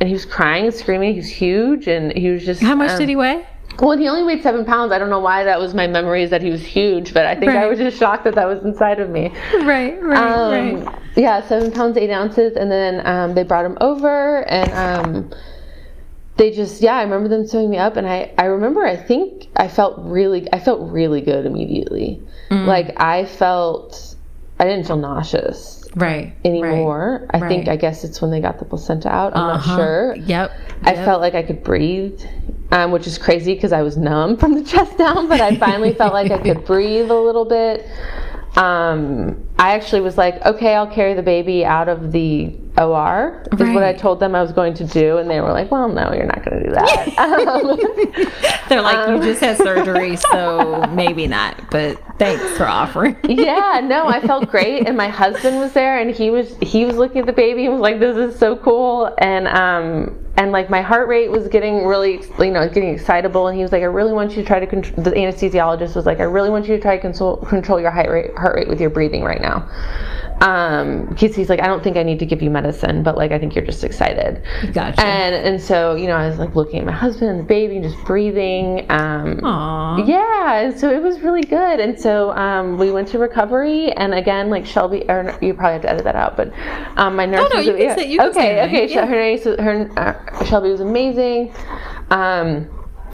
[0.00, 1.12] and he was crying and screaming.
[1.12, 2.60] He was huge, and he was just.
[2.60, 3.46] How much um, did he weigh?
[3.78, 4.92] Well, he only weighed seven pounds.
[4.92, 7.34] I don't know why that was my memory is that he was huge, but I
[7.34, 7.64] think right.
[7.64, 9.32] I was just shocked that that was inside of me.
[9.62, 10.98] Right, right, um, right.
[11.16, 15.30] Yeah, seven pounds eight ounces, and then um, they brought him over, and um,
[16.42, 19.46] they just yeah, I remember them sewing me up, and I I remember I think
[19.56, 22.20] I felt really I felt really good immediately.
[22.50, 22.66] Mm.
[22.66, 24.16] Like I felt
[24.58, 25.88] I didn't feel nauseous.
[25.94, 27.28] right anymore.
[27.32, 27.68] right, I think.
[27.68, 29.36] I guess it's when they got the placenta out.
[29.36, 29.70] I'm Uh-huh.
[29.70, 30.16] not sure.
[30.16, 30.50] Yep.
[30.82, 32.20] I felt like I could breathe,
[32.72, 35.94] um, which is crazy because I was numb from the chest down, but I finally
[35.94, 37.86] felt like I could breathe a little bit.
[38.56, 43.60] Um, I actually was like, okay, I'll carry the baby out of the OR, is
[43.60, 45.18] what I told them I was going to do.
[45.18, 47.18] And they were like, well, no, you're not going to do that.
[47.18, 51.70] um, They're like, Um, you just had surgery, so maybe not.
[51.70, 53.16] But thanks for offering.
[53.24, 56.96] yeah, no, I felt great, and my husband was there, and he was he was
[56.96, 60.70] looking at the baby and was like, "This is so cool," and um and like
[60.70, 63.86] my heart rate was getting really you know getting excitable, and he was like, "I
[63.86, 66.76] really want you to try to control." The anesthesiologist was like, "I really want you
[66.76, 69.68] to try to console, control your heart rate heart rate with your breathing right now."
[70.42, 73.30] Um, because he's like, "I don't think I need to give you medicine, but like
[73.30, 75.00] I think you're just excited." Gotcha.
[75.00, 77.76] And and so you know I was like looking at my husband and the baby
[77.76, 78.84] and just breathing.
[78.90, 80.04] Um, Aw.
[80.04, 81.78] yeah, and so it was really good.
[81.78, 85.82] And so um, we went to recovery, and again, like Shelby, or you probably have
[85.82, 86.52] to edit that out, but
[86.96, 87.48] um, my nurse.
[87.50, 88.72] no, was, you can say- you can okay, say okay.
[88.72, 89.06] name, yeah.
[89.06, 91.54] Her name, so her uh, Shelby was amazing.
[92.10, 92.68] Um,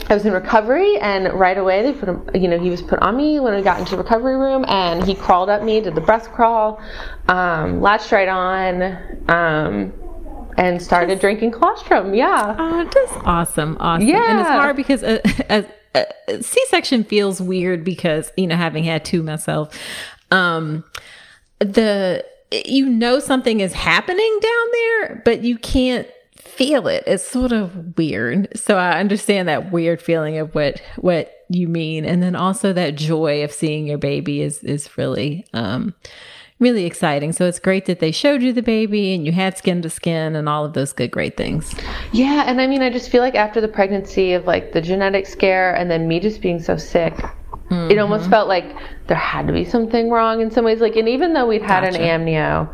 [0.09, 2.27] I was in recovery, and right away they put him.
[2.33, 5.03] You know, he was put on me when I got into the recovery room, and
[5.03, 6.81] he crawled up me, did the breast crawl,
[7.27, 8.81] um, latched right on,
[9.29, 9.93] um,
[10.57, 12.15] and started drinking colostrum.
[12.15, 12.55] Yeah.
[12.57, 14.07] Oh, that's awesome, awesome.
[14.07, 14.31] Yeah.
[14.31, 15.65] and it's hard because a, a,
[16.27, 19.77] a C-section feels weird because you know having had two myself,
[20.31, 20.83] um,
[21.59, 26.07] the you know something is happening down there, but you can't
[26.59, 27.03] feel it.
[27.07, 28.49] It's sort of weird.
[28.55, 32.95] So I understand that weird feeling of what what you mean, and then also that
[32.95, 35.93] joy of seeing your baby is is really um
[36.59, 37.31] really exciting.
[37.31, 40.35] So it's great that they showed you the baby and you had skin to skin
[40.35, 41.73] and all of those good great things.
[42.11, 45.25] Yeah, and I mean, I just feel like after the pregnancy of like the genetic
[45.25, 47.13] scare and then me just being so sick,
[47.71, 48.31] it almost Mm-hmm.
[48.31, 48.65] felt like
[49.07, 50.81] there had to be something wrong in some ways.
[50.81, 52.01] Like, and even though we'd had Gotcha.
[52.01, 52.67] an amnio,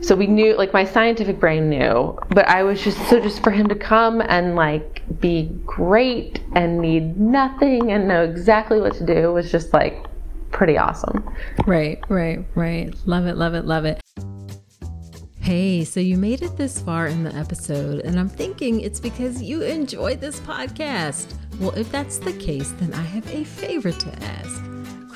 [0.00, 3.50] so we knew, like, my scientific brain knew, but I was just so just for
[3.50, 9.04] him to come and like be great and need nothing and know exactly what to
[9.04, 10.06] do was just like
[10.50, 11.28] pretty awesome.
[11.66, 12.94] Right, right, right.
[13.06, 14.00] Love it, love it, love it.
[15.40, 19.42] Hey, so you made it this far in the episode, and I'm thinking it's because
[19.42, 21.34] you enjoyed this podcast.
[21.58, 24.77] Well, if that's the case, then I have a favor to ask.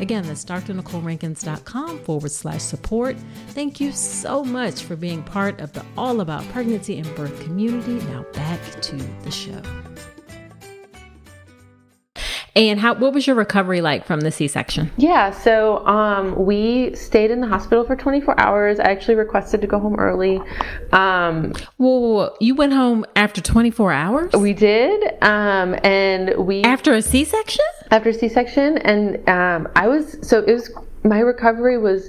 [0.00, 3.16] Again, that's drnicolerankins.com forward slash support.
[3.48, 7.94] Thank you so much for being part of the All About Pregnancy and Birth community.
[8.06, 9.62] Now back to the show.
[12.54, 14.90] And how what was your recovery like from the C-section?
[14.98, 18.78] Yeah, so um, we stayed in the hospital for 24 hours.
[18.78, 20.36] I actually requested to go home early.
[20.92, 22.36] Um, Whoa, whoa, whoa.
[22.40, 24.32] you went home after 24 hours?
[24.34, 27.64] we did, um, and we After a C-section?
[27.90, 30.70] after C-section, and um, I was so it was
[31.04, 32.08] my recovery was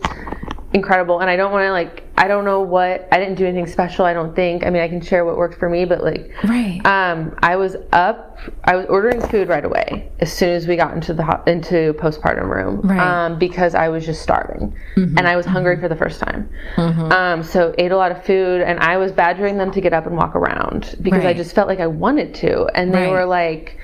[0.74, 3.68] incredible, and I don't want to like I don't know what I didn't do anything
[3.68, 4.06] special.
[4.06, 4.66] I don't think.
[4.66, 6.82] I mean, I can share what worked for me, but like Right.
[6.86, 8.38] um, I was up.
[8.66, 11.94] I was ordering food right away as soon as we got into the ho- into
[11.94, 13.00] postpartum room, Right.
[13.26, 16.50] um, because I was just starving and I was hungry for the first time.
[16.78, 20.06] Um, so ate a lot of food, and I was badgering them to get up
[20.08, 23.12] and walk around because I just felt like I wanted to, and they Right.
[23.12, 23.78] were like.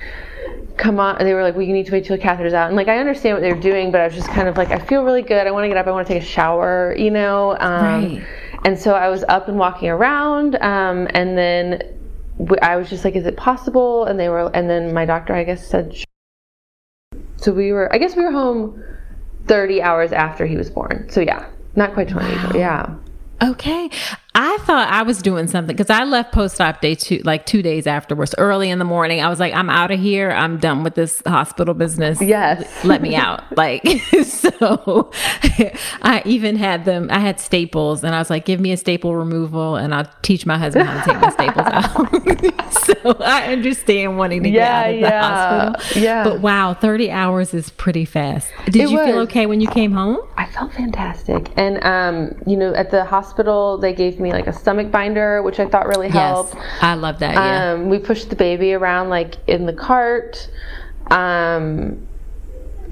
[0.76, 1.18] Come on!
[1.18, 3.36] They were like, "We need to wait till the catheter's out." And like, I understand
[3.36, 5.46] what they're doing, but I was just kind of like, I feel really good.
[5.46, 5.86] I want to get up.
[5.86, 7.56] I want to take a shower, you know.
[7.58, 8.26] Um, Right.
[8.64, 11.82] And so I was up and walking around, um, and then
[12.62, 15.44] i was just like, "Is it possible?" And they were, and then my doctor, I
[15.44, 16.04] guess, said, "Sure."
[17.36, 18.82] so we were, I guess we were home
[19.46, 21.08] 30 hours after he was born.
[21.10, 22.52] So yeah, not quite 20, wow.
[22.54, 22.94] yeah.
[23.42, 23.90] Okay.
[24.34, 27.62] I thought I was doing something because I left post op day two, like two
[27.62, 29.20] days afterwards, early in the morning.
[29.20, 30.30] I was like, I'm out of here.
[30.30, 32.20] I'm done with this hospital business.
[32.22, 32.84] Yes.
[32.84, 33.42] Let me out.
[33.56, 33.82] like,
[34.22, 35.10] so
[36.02, 39.16] I even had them, I had staples and I was like, give me a staple
[39.16, 42.72] removal and I'll teach my husband how to take my staples out.
[42.72, 46.02] so I understand wanting to yeah, get out of yeah, the hospital.
[46.02, 46.24] Yeah.
[46.24, 48.48] But wow, 30 hours is pretty fast.
[48.66, 49.06] Did it you was.
[49.06, 50.18] feel okay when you came home?
[50.36, 51.50] I felt fantastic.
[51.56, 55.58] And, um, you know, at the hospital, they gave me like a stomach binder, which
[55.58, 56.54] I thought really helped.
[56.54, 57.34] Yes, I love that.
[57.34, 57.72] Yeah.
[57.72, 60.48] Um, we pushed the baby around like in the cart,
[61.10, 62.06] um,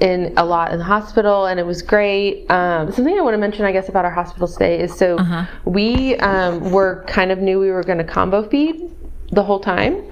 [0.01, 2.51] in a lot in the hospital, and it was great.
[2.51, 5.47] Um, something I want to mention, I guess, about our hospital stay is so uh-huh.
[5.64, 8.91] we um, were kind of knew we were going to combo feed
[9.31, 10.11] the whole time.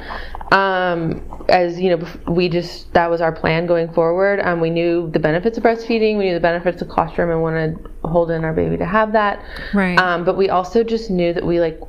[0.52, 4.40] Um, as you know, we just that was our plan going forward.
[4.40, 6.18] Um, we knew the benefits of breastfeeding.
[6.18, 9.44] We knew the benefits of colostrum, and wanted Holden, our baby, to have that.
[9.74, 9.98] Right.
[9.98, 11.80] Um, but we also just knew that we like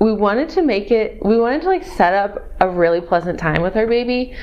[0.00, 1.24] we wanted to make it.
[1.24, 4.34] We wanted to like set up a really pleasant time with our baby.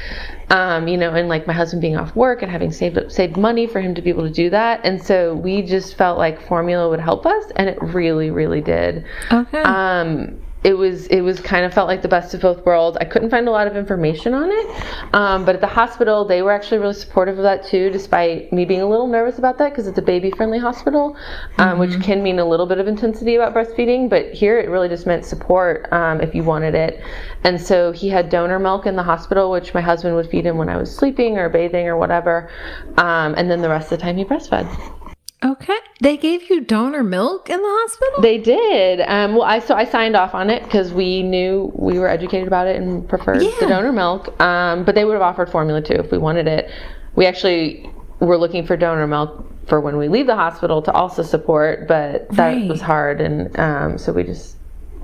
[0.49, 3.37] Um, you know, and like my husband being off work and having saved up, saved
[3.37, 6.41] money for him to be able to do that, and so we just felt like
[6.47, 9.05] formula would help us, and it really, really did.
[9.31, 9.61] Okay.
[9.61, 12.97] Um, it was it was kind of felt like the best of both worlds.
[13.01, 16.41] I couldn't find a lot of information on it, um, but at the hospital they
[16.41, 19.69] were actually really supportive of that too, despite me being a little nervous about that
[19.69, 21.17] because it's a baby friendly hospital,
[21.57, 21.79] um, mm-hmm.
[21.79, 24.09] which can mean a little bit of intensity about breastfeeding.
[24.09, 27.03] But here it really just meant support um, if you wanted it,
[27.43, 30.57] and so he had donor milk in the hospital, which my husband would feed him
[30.57, 32.51] when I was sleeping or bathing or whatever,
[32.97, 35.00] um, and then the rest of the time he breastfed.
[35.43, 35.77] Okay.
[36.01, 38.21] They gave you donor milk in the hospital?
[38.21, 39.01] They did.
[39.01, 42.47] Um, well, I so I signed off on it because we knew we were educated
[42.47, 43.51] about it and preferred yeah.
[43.59, 44.39] the donor milk.
[44.39, 46.69] Um, but they would have offered formula too if we wanted it.
[47.15, 47.89] We actually
[48.19, 52.29] were looking for donor milk for when we leave the hospital to also support, but
[52.31, 52.67] that right.
[52.67, 54.57] was hard, and um, so we just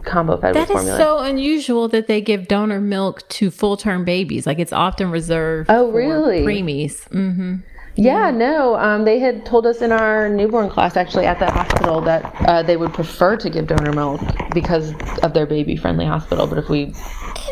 [0.03, 0.97] combo fed that with formula.
[0.97, 4.45] That is so unusual that they give donor milk to full term babies.
[4.45, 5.69] Like it's often reserved.
[5.69, 6.41] Oh, really?
[6.41, 7.07] Preemies.
[7.09, 7.55] Mm-hmm.
[7.97, 8.75] Yeah, no.
[8.75, 12.63] Um, they had told us in our newborn class, actually at the hospital, that uh,
[12.63, 14.21] they would prefer to give donor milk
[14.53, 14.93] because
[15.23, 16.47] of their baby-friendly hospital.
[16.47, 16.93] But if we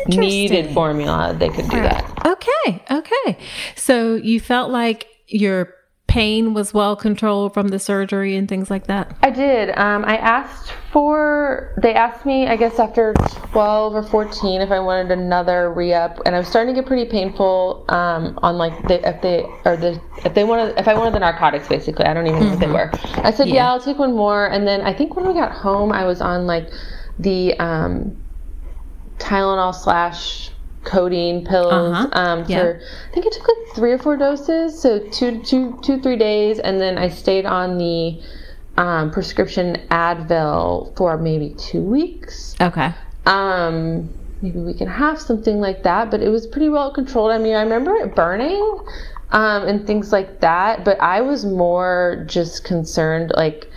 [0.06, 1.90] needed formula, they could do right.
[1.90, 2.26] that.
[2.26, 3.38] Okay, okay.
[3.74, 5.75] So you felt like your
[6.06, 9.16] pain was well controlled from the surgery and things like that?
[9.22, 9.76] I did.
[9.76, 13.12] Um, I asked for, they asked me, I guess, after
[13.52, 16.86] 12 or 14 if I wanted another re up, and I was starting to get
[16.86, 20.94] pretty painful um, on like the, if they, or the, if they wanted, if I
[20.94, 22.06] wanted the narcotics basically.
[22.06, 22.50] I don't even know mm-hmm.
[22.52, 23.18] what they mm-hmm.
[23.18, 23.26] were.
[23.26, 23.54] I said, yeah.
[23.54, 23.70] yeah.
[23.70, 24.46] I'll take one more.
[24.46, 26.70] And then I think when we got home, I was on like
[27.18, 28.16] the um,
[29.18, 30.50] Tylenol slash
[30.86, 32.08] codeine pills uh-huh.
[32.12, 32.86] um, for yeah.
[33.10, 36.58] I think it took like three or four doses, so two, two, two, three days,
[36.58, 38.22] and then I stayed on the
[38.76, 42.54] um, prescription Advil for maybe two weeks.
[42.60, 42.94] Okay.
[43.26, 44.08] Um,
[44.40, 47.32] maybe we can have something like that, but it was pretty well controlled.
[47.32, 48.80] I mean, I remember it burning
[49.32, 53.68] um, and things like that, but I was more just concerned, like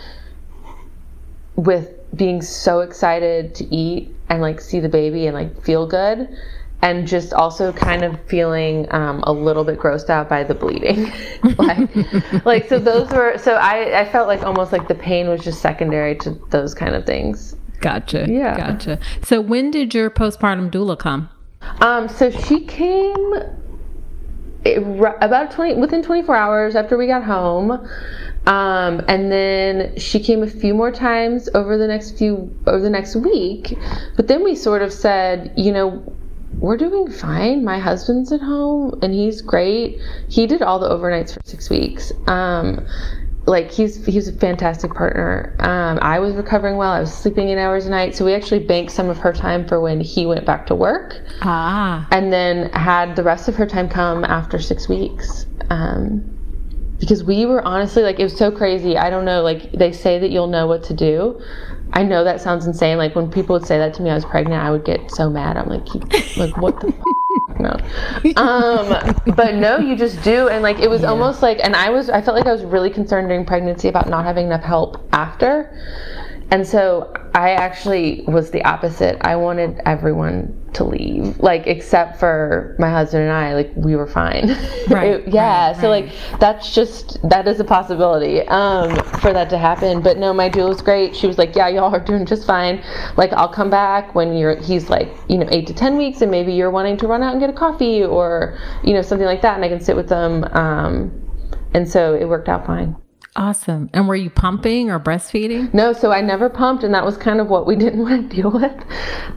[1.56, 6.28] with being so excited to eat and like see the baby and like feel good
[6.82, 11.12] and just also kind of feeling um, a little bit grossed out by the bleeding.
[11.58, 15.42] Like, like so those were so I, I felt like almost like the pain was
[15.42, 17.56] just secondary to those kind of things.
[17.80, 18.26] Gotcha.
[18.28, 18.56] Yeah.
[18.56, 18.98] Gotcha.
[19.22, 21.28] So when did your postpartum doula come?
[21.80, 23.34] Um so she came
[24.64, 27.70] about 20 within 24 hours after we got home.
[28.46, 32.90] Um, and then she came a few more times over the next few over the
[32.90, 33.76] next week.
[34.16, 36.02] But then we sort of said you know
[36.58, 37.64] we're doing fine.
[37.64, 39.98] My husband's at home and he's great.
[40.28, 42.12] He did all the overnights for six weeks.
[42.26, 42.86] Um,
[43.46, 45.56] like he's he's a fantastic partner.
[45.58, 46.92] Um, I was recovering well.
[46.92, 49.66] I was sleeping eight hours a night, so we actually banked some of her time
[49.66, 51.20] for when he went back to work.
[51.42, 52.06] Ah.
[52.10, 55.46] And then had the rest of her time come after six weeks.
[55.70, 56.36] Um,
[56.98, 58.96] because we were honestly like it was so crazy.
[58.96, 59.42] I don't know.
[59.42, 61.40] Like they say that you'll know what to do.
[61.92, 62.98] I know that sounds insane.
[62.98, 65.28] Like when people would say that to me, I was pregnant, I would get so
[65.28, 65.56] mad.
[65.56, 65.86] I'm like,
[66.36, 66.88] like what the.
[66.88, 66.94] F-?
[67.60, 67.76] No,
[68.36, 71.08] um, but no, you just do, and like it was yeah.
[71.08, 74.08] almost like, and I was, I felt like I was really concerned during pregnancy about
[74.08, 75.70] not having enough help after,
[76.50, 79.18] and so I actually was the opposite.
[79.20, 83.54] I wanted everyone to leave, like except for my husband and I.
[83.54, 84.56] Like we were fine.
[84.90, 85.20] Right.
[85.20, 85.68] it, yeah.
[85.68, 86.06] Right, so right.
[86.06, 90.00] like that's just that is a possibility um, for that to happen.
[90.00, 91.14] But no, my doula was great.
[91.14, 92.82] She was like, "Yeah, y'all are doing just fine.
[93.16, 96.30] Like I'll come back when you're." He's like, you know, eight to ten weeks, and
[96.30, 99.42] maybe you're wanting to run out and get a coffee or you know something like
[99.42, 100.44] that, and I can sit with them.
[100.52, 101.12] Um,
[101.72, 102.96] and so it worked out fine.
[103.36, 103.90] Awesome.
[103.92, 105.72] And were you pumping or breastfeeding?
[105.72, 108.36] No, so I never pumped, and that was kind of what we didn't want to
[108.36, 108.72] deal with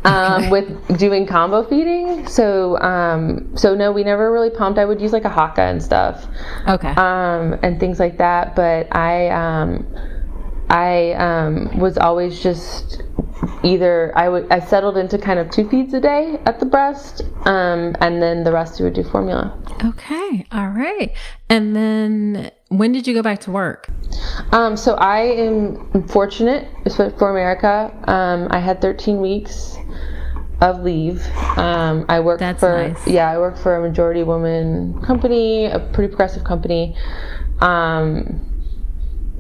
[0.04, 0.50] um, okay.
[0.50, 2.28] with doing combo feeding.
[2.28, 4.80] So, um, so no, we never really pumped.
[4.80, 6.26] I would use like a Haakaa and stuff,
[6.68, 8.56] okay, um, and things like that.
[8.56, 9.86] But I, um,
[10.70, 13.04] I um, was always just
[13.64, 17.22] either I would I settled into kind of two feeds a day at the breast,
[17.46, 19.58] um, and then the rest we would do formula.
[19.84, 21.14] Okay, all right.
[21.50, 23.88] And then when did you go back to work?
[24.52, 27.92] Um, so I am fortunate for America.
[28.08, 29.78] Um, I had 13 weeks
[30.62, 31.26] of leave.
[31.58, 33.08] Um, I work That's for nice.
[33.08, 36.96] yeah, I work for a majority woman company, a pretty progressive company.
[37.60, 38.53] Um,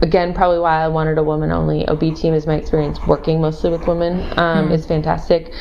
[0.03, 3.71] again, probably why I wanted a woman only OB team is my experience working mostly
[3.71, 4.73] with women um, mm.
[4.73, 5.51] is fantastic.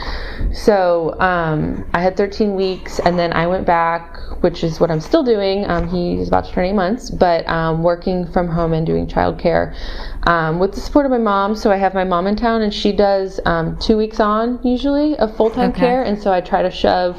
[0.53, 5.01] So um, I had 13 weeks, and then I went back, which is what I'm
[5.01, 5.65] still doing.
[5.71, 9.75] Um, he's about to turn eight months, but um, working from home and doing childcare
[10.25, 11.55] um, with the support of my mom.
[11.55, 15.17] So I have my mom in town, and she does um, two weeks on usually
[15.19, 15.81] of full time okay.
[15.81, 17.17] care, and so I try to shove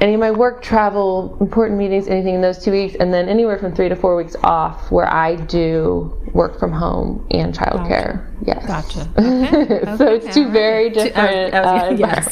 [0.00, 3.58] any of my work, travel, important meetings, anything in those two weeks, and then anywhere
[3.58, 8.22] from three to four weeks off where I do work from home and childcare.
[8.44, 8.46] Gotcha.
[8.46, 8.66] Yes.
[8.66, 9.08] Gotcha.
[9.66, 9.96] Okay.
[9.96, 11.54] so it's two very different.
[11.54, 12.28] Uh, uh, yes.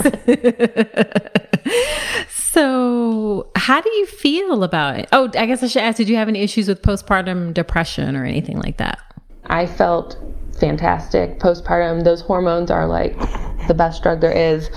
[2.30, 5.08] so, how do you feel about it?
[5.12, 8.24] Oh, I guess I should ask did you have any issues with postpartum depression or
[8.24, 8.98] anything like that?
[9.46, 10.18] I felt
[10.54, 12.04] fantastic postpartum.
[12.04, 13.18] Those hormones are like
[13.66, 14.68] the best drug there is.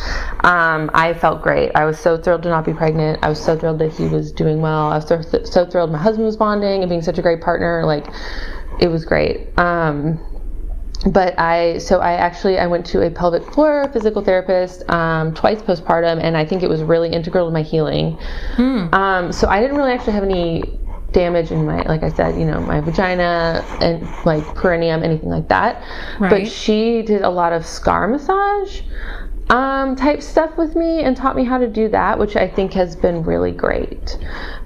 [0.43, 1.71] Um, I felt great.
[1.75, 3.19] I was so thrilled to not be pregnant.
[3.23, 4.91] I was so thrilled that he was doing well.
[4.91, 7.41] I was so, th- so thrilled my husband was bonding and being such a great
[7.41, 7.83] partner.
[7.85, 8.07] Like,
[8.79, 9.57] it was great.
[9.59, 10.19] Um,
[11.05, 15.61] but I so I actually I went to a pelvic floor physical therapist um, twice
[15.61, 18.17] postpartum, and I think it was really integral to my healing.
[18.55, 18.93] Hmm.
[18.93, 20.63] Um, so I didn't really actually have any
[21.17, 25.47] damage in my like I said, you know, my vagina and like perineum, anything like
[25.49, 25.81] that.
[26.19, 26.29] Right.
[26.29, 28.81] But she did a lot of scar massage
[29.49, 32.73] um, type stuff with me and taught me how to do that, which I think
[32.73, 34.17] has been really great.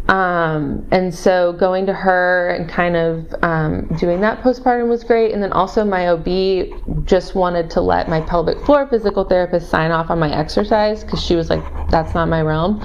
[0.07, 5.33] Um, and so going to her and kind of um, doing that postpartum was great.
[5.33, 9.91] And then also my OB just wanted to let my pelvic floor physical therapist sign
[9.91, 12.81] off on my exercise because she was like, that's not my realm.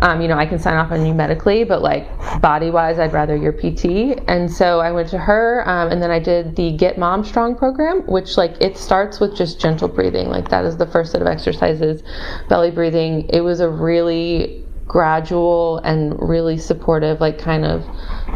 [0.00, 2.06] Um, you know, I can sign off on you medically, but like
[2.40, 4.20] body wise, I'd rather your PT.
[4.28, 7.56] And so I went to her, um, and then I did the Get Mom Strong
[7.56, 10.28] program, which like it starts with just gentle breathing.
[10.28, 12.02] Like that is the first set of exercises,
[12.48, 13.28] belly breathing.
[13.30, 17.84] It was a really gradual and really supportive, like kind of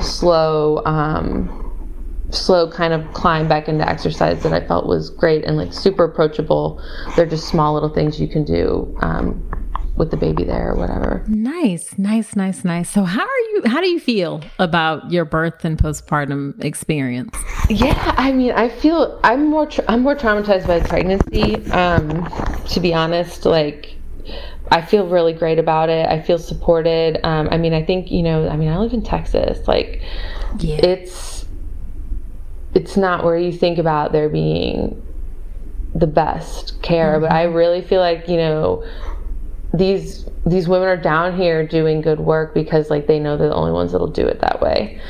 [0.03, 0.83] slow.
[0.85, 1.57] Um,
[2.31, 6.05] slow kind of climb back into exercise that I felt was great and like super
[6.05, 6.81] approachable.
[7.17, 9.43] They're just small little things you can do um,
[9.97, 11.25] with the baby there or whatever.
[11.29, 12.89] Nice, nice, nice, nice.
[12.89, 17.37] So how are you how do you feel about your birth and postpartum experience?
[17.69, 22.29] Yeah, I mean, I feel I'm more tra- I'm more traumatized by pregnancy um
[22.69, 23.97] to be honest, like
[24.71, 26.09] I feel really great about it.
[26.09, 27.19] I feel supported.
[27.25, 28.49] Um, I mean, I think you know.
[28.49, 29.67] I mean, I live in Texas.
[29.67, 30.01] Like,
[30.59, 30.77] yeah.
[30.77, 31.45] it's
[32.75, 35.03] it's not where you think about there being
[35.95, 37.23] the best care, mm-hmm.
[37.23, 38.85] but I really feel like you know
[39.73, 43.55] these these women are down here doing good work because like they know they're the
[43.55, 45.01] only ones that'll do it that way.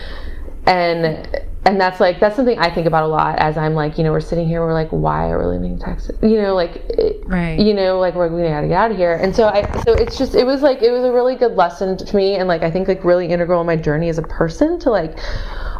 [0.66, 1.28] And
[1.64, 4.12] and that's like that's something I think about a lot as I'm like you know
[4.12, 6.16] we're sitting here we're like why are we leaving Texas?
[6.22, 6.82] You know like
[7.26, 7.58] right.
[7.58, 9.14] you know like we're we gotta get out of here.
[9.14, 11.96] And so I so it's just it was like it was a really good lesson
[11.96, 14.78] to me and like I think like really integral in my journey as a person
[14.80, 15.18] to like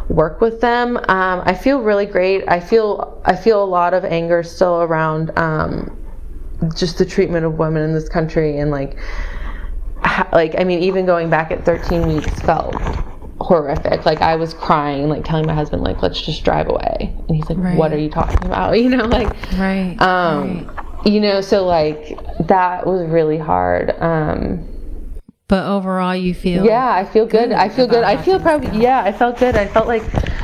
[0.09, 0.97] work with them.
[0.97, 2.43] Um, I feel really great.
[2.47, 5.97] I feel I feel a lot of anger still around um,
[6.75, 8.97] just the treatment of women in this country and like
[10.31, 12.75] like I mean even going back at 13 weeks felt
[13.39, 14.05] horrific.
[14.05, 17.13] Like I was crying like telling my husband like let's just drive away.
[17.27, 17.77] And he's like right.
[17.77, 18.71] what are you talking about?
[18.81, 21.07] You know like right um right.
[21.07, 24.67] you know so like that was really hard um
[25.47, 28.03] but overall you feel yeah i feel good, good i feel good.
[28.03, 29.55] i feel probably yeah i felt good.
[29.55, 30.03] I felt like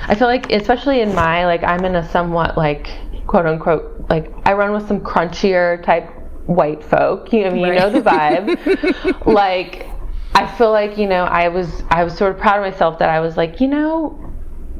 [0.09, 2.89] i feel like especially in my like i'm in a somewhat like
[3.25, 6.09] quote unquote like I run with some crunchier type
[6.45, 7.31] white folk.
[7.33, 7.73] You know, right.
[7.73, 9.25] you know the vibe.
[9.33, 9.87] like
[10.33, 13.09] I feel like you know I was I was sort of proud of myself that
[13.09, 14.23] I was like you know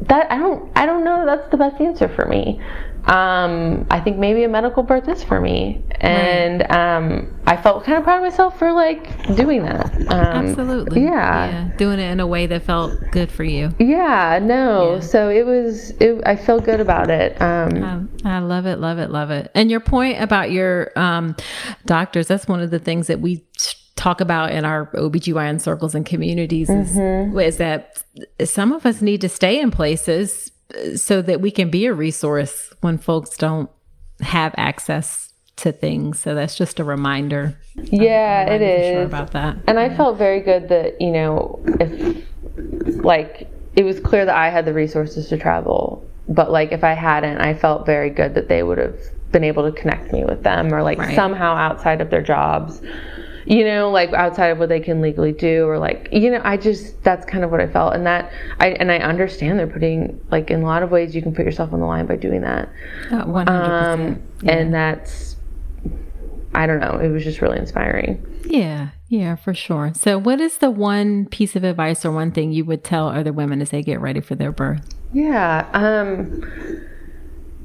[0.04, 2.62] that I don't I don't know that's the best answer for me.
[3.08, 6.98] Um, I think maybe a medical birth is for me, and right.
[6.98, 9.96] um, I felt kind of proud of myself for like doing that.
[10.10, 11.50] Um, Absolutely, yeah.
[11.50, 11.78] yeah.
[11.78, 13.74] doing it in a way that felt good for you.
[13.80, 14.96] Yeah, no.
[14.96, 15.00] Yeah.
[15.00, 15.92] So it was.
[16.02, 17.42] It, I feel good about it.
[17.42, 19.52] Um, um, I love it, love it, love it.
[19.56, 21.36] And your point about your um,
[21.86, 22.28] doctors.
[22.28, 23.42] That's one of the things that we
[23.96, 27.40] talk about in our OBGYN circles and communities is, mm-hmm.
[27.40, 28.04] is that
[28.44, 30.52] some of us need to stay in places
[30.96, 33.70] so that we can be a resource when folks don't
[34.22, 36.20] have access to things.
[36.20, 37.58] So that's just a reminder.
[37.78, 39.58] Um, yeah, it is sure about that.
[39.68, 42.26] And I felt very good that you know if
[43.04, 46.94] like it was clear that I had the resources to travel, but like if I
[46.94, 49.00] hadn't, I felt very good that they would have
[49.32, 51.16] been able to connect me with them or like right.
[51.16, 52.82] somehow outside of their jobs
[53.48, 56.58] you know, like outside of what they can legally do, or like, you know, I
[56.58, 60.20] just that's kind of what I felt, and that I and I understand they're putting
[60.32, 62.42] like in a lot of ways you can put yourself on the line by doing
[62.42, 62.70] that.
[63.10, 64.52] One hundred um, yeah.
[64.52, 65.38] And that's,
[66.54, 68.22] I don't know, it was just really inspiring.
[68.46, 69.94] Yeah, yeah, for sure.
[69.96, 73.32] So, what is the one piece of advice or one thing you would tell other
[73.32, 74.82] women as they get ready for their birth?
[75.14, 75.70] Yeah.
[75.74, 76.44] Um,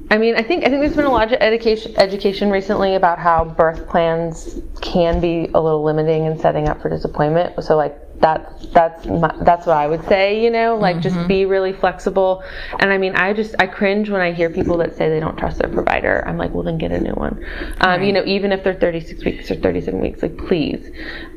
[0.09, 3.19] I mean, I think I think there's been a lot of education education recently about
[3.19, 7.63] how birth plans can be a little limiting and setting up for disappointment.
[7.63, 10.43] So like that's that's my, that's what I would say.
[10.43, 11.01] You know, like mm-hmm.
[11.01, 12.43] just be really flexible.
[12.79, 15.37] And I mean, I just I cringe when I hear people that say they don't
[15.37, 16.23] trust their provider.
[16.27, 17.43] I'm like, well, then get a new one.
[17.81, 18.03] Um, right.
[18.03, 20.91] You know, even if they're 36 weeks or 37 weeks, like please.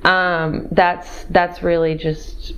[0.04, 2.54] Um, that's that's really just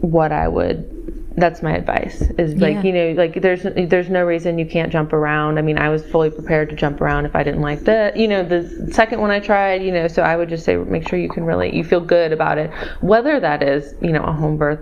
[0.00, 0.93] what I would
[1.36, 2.82] that's my advice is like yeah.
[2.82, 6.04] you know like there's there's no reason you can't jump around i mean i was
[6.06, 9.30] fully prepared to jump around if i didn't like the you know the second one
[9.30, 11.82] i tried you know so i would just say make sure you can really you
[11.82, 12.70] feel good about it
[13.00, 14.80] whether that is you know a home birth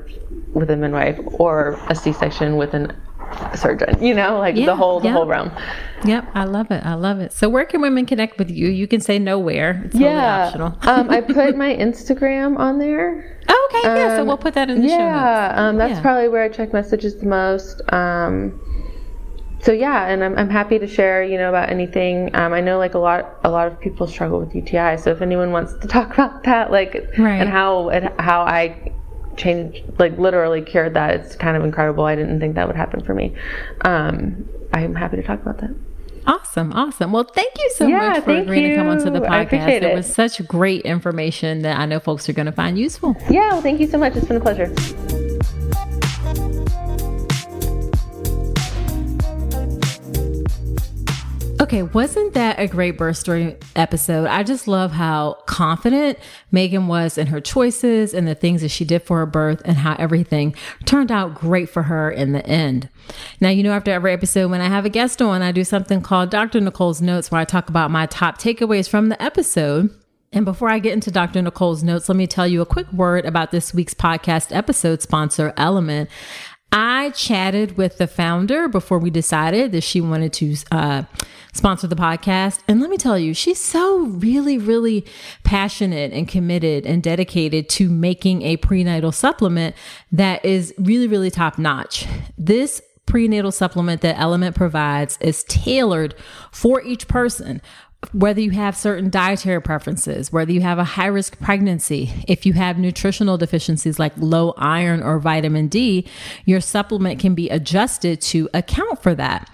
[0.53, 2.95] with a midwife or a c-section with an
[3.55, 5.13] surgeon you know like yeah, the whole the yeah.
[5.13, 5.51] whole realm
[6.05, 8.87] yep i love it i love it so where can women connect with you you
[8.87, 13.89] can say nowhere it's yeah optional um, i put my instagram on there oh, okay
[13.89, 16.03] um, yeah so we'll put that in the yeah, show notes um, that's yeah.
[16.03, 18.59] probably where i check messages the most um,
[19.63, 22.35] so yeah, and I'm, I'm happy to share, you know, about anything.
[22.35, 25.23] Um, I know like a lot a lot of people struggle with UTI, so if
[25.23, 27.37] anyone wants to talk about that, like right.
[27.37, 28.93] and how and how I
[29.37, 31.15] changed, like literally cured that.
[31.15, 32.05] It's kind of incredible.
[32.05, 33.35] I didn't think that would happen for me.
[33.83, 35.75] Um, I'm happy to talk about that.
[36.27, 37.11] Awesome, awesome.
[37.11, 38.71] Well, thank you so yeah, much for agreeing you.
[38.71, 39.69] to come onto the podcast.
[39.69, 39.83] It.
[39.83, 43.17] it was such great information that I know folks are going to find useful.
[43.29, 44.15] Yeah, well, thank you so much.
[44.15, 44.73] It's been a pleasure.
[51.63, 54.27] Okay, wasn't that a great birth story episode?
[54.27, 56.19] I just love how confident
[56.53, 59.77] Meghan was in her choices and the things that she did for her birth and
[59.77, 60.57] how everything
[60.87, 62.89] turned out great for her in the end.
[63.41, 66.01] Now, you know, after every episode, when I have a guest on, I do something
[66.01, 66.61] called Dr.
[66.61, 69.89] Nicole's Notes where I talk about my top takeaways from the episode.
[70.33, 71.43] And before I get into Dr.
[71.43, 75.53] Nicole's notes, let me tell you a quick word about this week's podcast episode sponsor,
[75.59, 76.09] Ellement.
[76.73, 81.03] I chatted with the founder before we decided that she wanted to uh,
[81.53, 82.61] sponsor the podcast.
[82.67, 85.05] And let me tell you, she's so really, really
[85.45, 89.77] passionate and committed and dedicated to making a prenatal supplement
[90.11, 92.07] that is really, really top notch.
[92.39, 96.15] This prenatal supplement that Ellement provides is tailored
[96.51, 97.61] for each person
[98.13, 102.53] whether you have certain dietary preferences, whether you have a high risk pregnancy, if you
[102.53, 106.07] have nutritional deficiencies like low iron or vitamin D,
[106.45, 109.49] your supplement can be adjusted to account for that.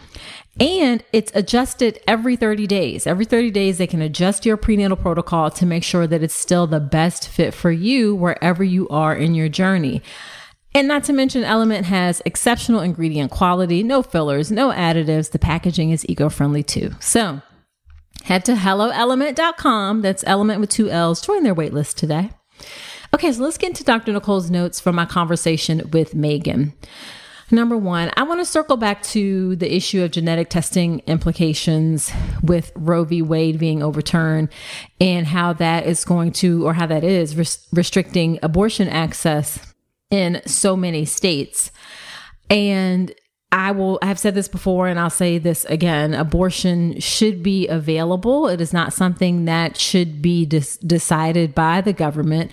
[0.61, 3.07] And it's adjusted every 30 days.
[3.07, 6.67] Every 30 days, they can adjust your prenatal protocol to make sure that it's still
[6.67, 10.03] the best fit for you wherever you are in your journey.
[10.75, 15.31] And not to mention, Ellement has exceptional ingredient quality, no fillers, no additives.
[15.31, 16.91] The packaging is eco friendly too.
[17.01, 17.41] So,
[18.25, 20.03] Head to helloellement.com.
[20.03, 21.21] That's Ellement with two L's.
[21.21, 22.31] Join their waitlist today.
[23.15, 24.13] Okay, so let's get into Dr.
[24.13, 26.75] Nicole's notes from my conversation with Meghan.
[27.51, 32.13] Number one, I want to circle back to the issue of genetic testing implications
[32.43, 33.23] with Roe v.
[33.23, 34.51] Wade being overturned
[35.01, 39.75] and how that is going to, or how that is res- restricting abortion access
[40.11, 41.73] in so many states.
[42.51, 43.15] And
[43.51, 46.13] I will I have said this before and I'll say this again.
[46.13, 48.47] Abortion should be available.
[48.47, 52.51] It is not something that should be dis- decided by the government.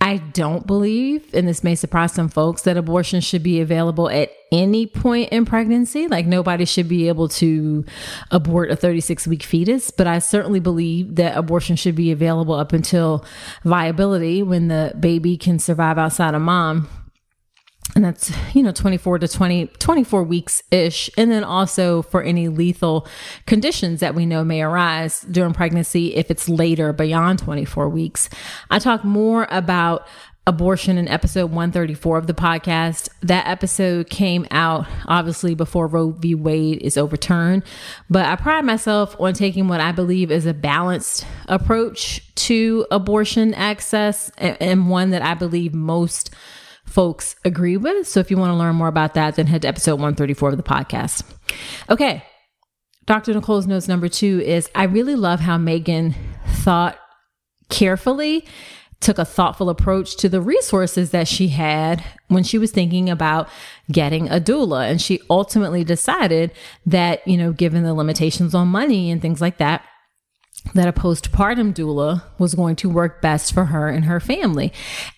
[0.00, 4.32] I don't believe and this may surprise some folks that abortion should be available at
[4.50, 6.08] any point in pregnancy.
[6.08, 7.84] Like nobody should be able to
[8.32, 12.72] abort a 36 week fetus but I certainly believe that abortion should be available up
[12.72, 13.24] until
[13.62, 16.88] viability when the baby can survive outside of mom
[17.94, 21.10] and that's you know 24 to 20 24 weeks ish.
[21.16, 23.06] And then also for any lethal
[23.46, 28.28] conditions that we know may arise during pregnancy if it's later beyond 24 weeks.
[28.70, 30.06] I talk more about
[30.44, 33.08] abortion in episode 134 of the podcast.
[33.20, 36.34] That episode came out obviously before roe v.
[36.34, 37.62] Wade is overturned.
[38.08, 43.52] But i pride myself on taking what i believe is a balanced approach to abortion
[43.54, 46.34] access and one that i believe most
[46.92, 48.06] folks agree with.
[48.06, 50.56] So if you want to learn more about that, then head to episode 134 of
[50.56, 51.24] the podcast.
[51.88, 52.22] Okay.
[53.06, 53.34] Dr.
[53.34, 56.14] Nicole's notes number two is I really love how Meghan
[56.46, 56.98] thought
[57.70, 58.46] carefully,
[59.00, 63.48] took a thoughtful approach to the resources that she had when she was thinking about
[63.90, 64.88] getting a doula.
[64.88, 66.52] And she ultimately decided
[66.86, 69.84] that, you know, given the limitations on money and things like that,
[70.74, 74.72] that a postpartum doula was going to work best for her and her family.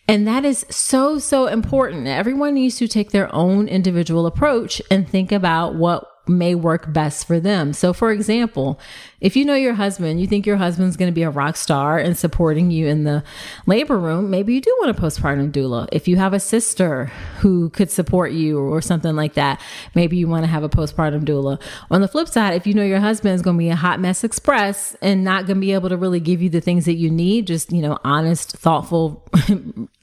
[0.08, 2.06] And that is so, so important.
[2.06, 7.26] Everyone needs to take their own individual approach and think about what may work best
[7.26, 7.72] for them.
[7.72, 8.80] So, for example,
[9.20, 11.98] if you know your husband, you think your husband's going to be a rock star
[11.98, 13.22] and supporting you in the
[13.66, 15.88] labor room, maybe you do want a postpartum doula.
[15.92, 17.06] If you have a sister
[17.38, 19.60] who could support you or something like that,
[19.94, 21.60] maybe you want to have a postpartum doula.
[21.90, 24.00] On the flip side, if you know your husband is going to be a hot
[24.00, 26.94] mess express and not going to be able to really give you the things that
[26.94, 29.26] you need, just, you know, honest, thoughtful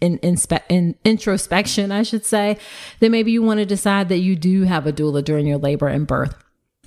[0.01, 2.57] in, in introspection, I should say,
[2.99, 5.87] then maybe you want to decide that you do have a doula during your labor
[5.87, 6.35] and birth.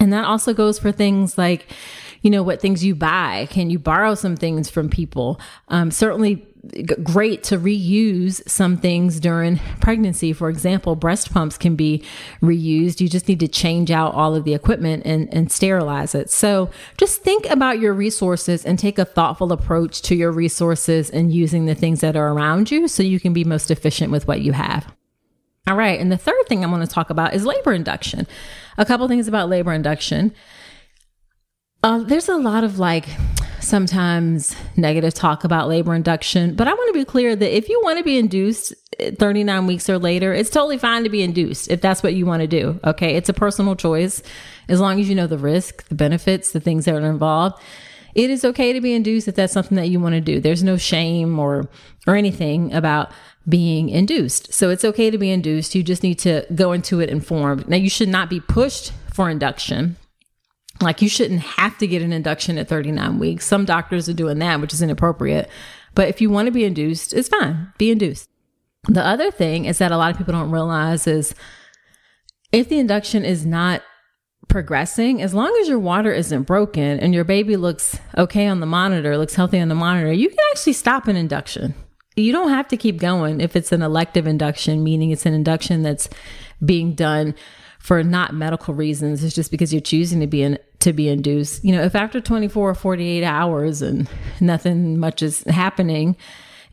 [0.00, 1.66] And that also goes for things like,
[2.24, 3.46] you know, what things you buy.
[3.50, 5.38] Can you borrow some things from people?
[5.68, 6.46] Um, certainly
[7.02, 10.32] great to reuse some things during pregnancy.
[10.32, 12.02] For example, breast pumps can be
[12.40, 13.02] reused.
[13.02, 16.30] You just need to change out all of the equipment and, and sterilize it.
[16.30, 21.30] So just think about your resources and take a thoughtful approach to your resources and
[21.30, 24.40] using the things that are around you so you can be most efficient with what
[24.40, 24.90] you have.
[25.66, 26.00] All right.
[26.00, 28.26] And the third thing I want to talk about is labor induction.
[28.78, 30.32] A couple things about labor induction.
[32.02, 33.06] There's a lot of like
[33.60, 37.80] sometimes negative talk about labor induction, but I want to be clear that if you
[37.82, 41.70] want to be induced eh, 39 weeks or later, it's totally fine to be induced
[41.70, 42.78] if that's what you want to do.
[42.84, 43.16] Okay.
[43.16, 44.22] It's a personal choice
[44.68, 47.60] as long as you know the risk, the benefits, the things that are involved.
[48.14, 50.40] It is okay to be induced if that's something that you want to do.
[50.40, 51.68] There's no shame or
[52.06, 53.10] or anything about
[53.48, 54.52] being induced.
[54.52, 55.74] So it's okay to be induced.
[55.74, 57.68] You just need to go into it informed.
[57.68, 59.96] Now, you should not be pushed for induction.
[60.80, 63.46] Like, you shouldn't have to get an induction at 39 weeks.
[63.46, 65.48] Some doctors are doing that, which is inappropriate.
[65.94, 67.72] But if you want to be induced, it's fine.
[67.78, 68.28] Be induced.
[68.88, 71.34] The other thing is that a lot of people don't realize is
[72.52, 73.82] if the induction is not
[74.48, 78.66] progressing, as long as your water isn't broken and your baby looks okay on the
[78.66, 81.74] monitor, looks healthy on the monitor, you can actually stop an induction
[82.16, 85.82] you don't have to keep going if it's an elective induction, meaning it's an induction
[85.82, 86.08] that's
[86.64, 87.34] being done
[87.84, 89.22] for not medical reasons.
[89.22, 91.62] It's just because you're choosing to be in, to be induced.
[91.62, 94.08] You know, if after 24 or 48 hours and
[94.40, 96.16] nothing much is happening,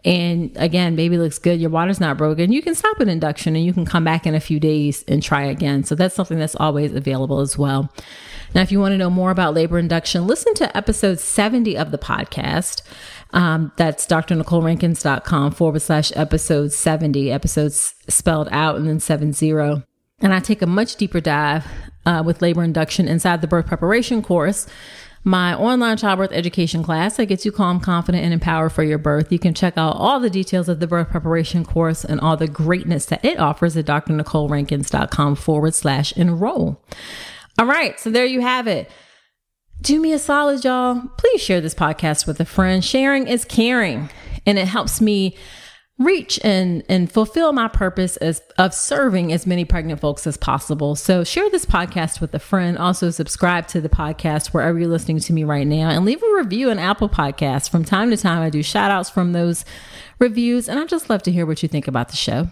[0.06, 3.66] and again, baby looks good, your water's not broken, you can stop an induction and
[3.66, 5.84] you can come back in a few days and try again.
[5.84, 7.94] So that's something that's always available as well.
[8.56, 11.92] Now, if you want to know more about labor induction, listen to episode 70 of
[11.92, 12.84] the podcast.
[13.34, 19.84] Um, that's drnicolerankins.com forward slash episode 70, episodes spelled out and then seven zero.
[20.22, 21.66] And I take a much deeper dive
[22.06, 24.68] uh, with labor induction inside the birth preparation course,
[25.24, 29.32] my online childbirth education class that gets you calm, confident, and empowered for your birth.
[29.32, 32.48] You can check out all the details of the birth preparation course and all the
[32.48, 36.84] greatness that it offers at drnicolerankins.com forward slash enroll.
[37.60, 38.90] All right, so there you have it
[39.82, 41.02] do me a solid, y'all.
[41.18, 42.86] Please share this podcast with a friend.
[42.86, 44.10] Sharing is caring,
[44.46, 45.36] and it helps me
[46.04, 50.96] reach and and fulfill my purpose as of serving as many pregnant folks as possible.
[50.96, 52.78] So share this podcast with a friend.
[52.78, 56.36] Also subscribe to the podcast wherever you're listening to me right now and leave a
[56.36, 57.70] review on Apple Podcasts.
[57.70, 59.66] From time to time I do shout outs from those
[60.20, 62.50] reviews and I just love to hear what you think about the show.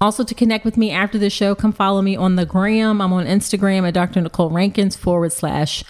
[0.00, 3.00] Also, to connect with me after the show, come follow me on the gram.
[3.00, 4.20] I'm on Instagram at Dr.
[4.20, 5.82] Nicole Rankins forward slash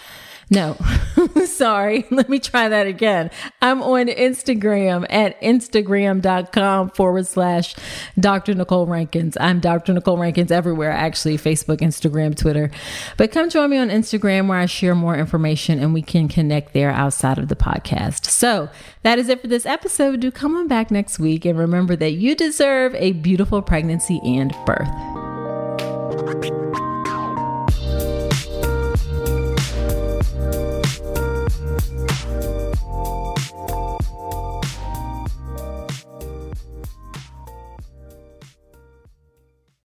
[0.49, 0.75] no,
[1.45, 2.05] sorry.
[2.11, 3.29] Let me try that again.
[3.61, 7.75] I'm on Instagram at instagram.com forward slash
[8.19, 8.55] Dr.
[8.55, 9.37] Nicole Rankins.
[9.39, 9.93] I'm Dr.
[9.93, 12.71] Nicole Rankins everywhere, actually, Facebook, Instagram, Twitter.
[13.17, 16.73] But come join me on Instagram where I share more information and we can connect
[16.73, 18.25] there outside of the podcast.
[18.25, 18.69] So
[19.03, 20.19] that is it for this episode.
[20.19, 24.55] Do come on back next week and remember that you deserve a beautiful pregnancy and
[24.65, 24.89] birth.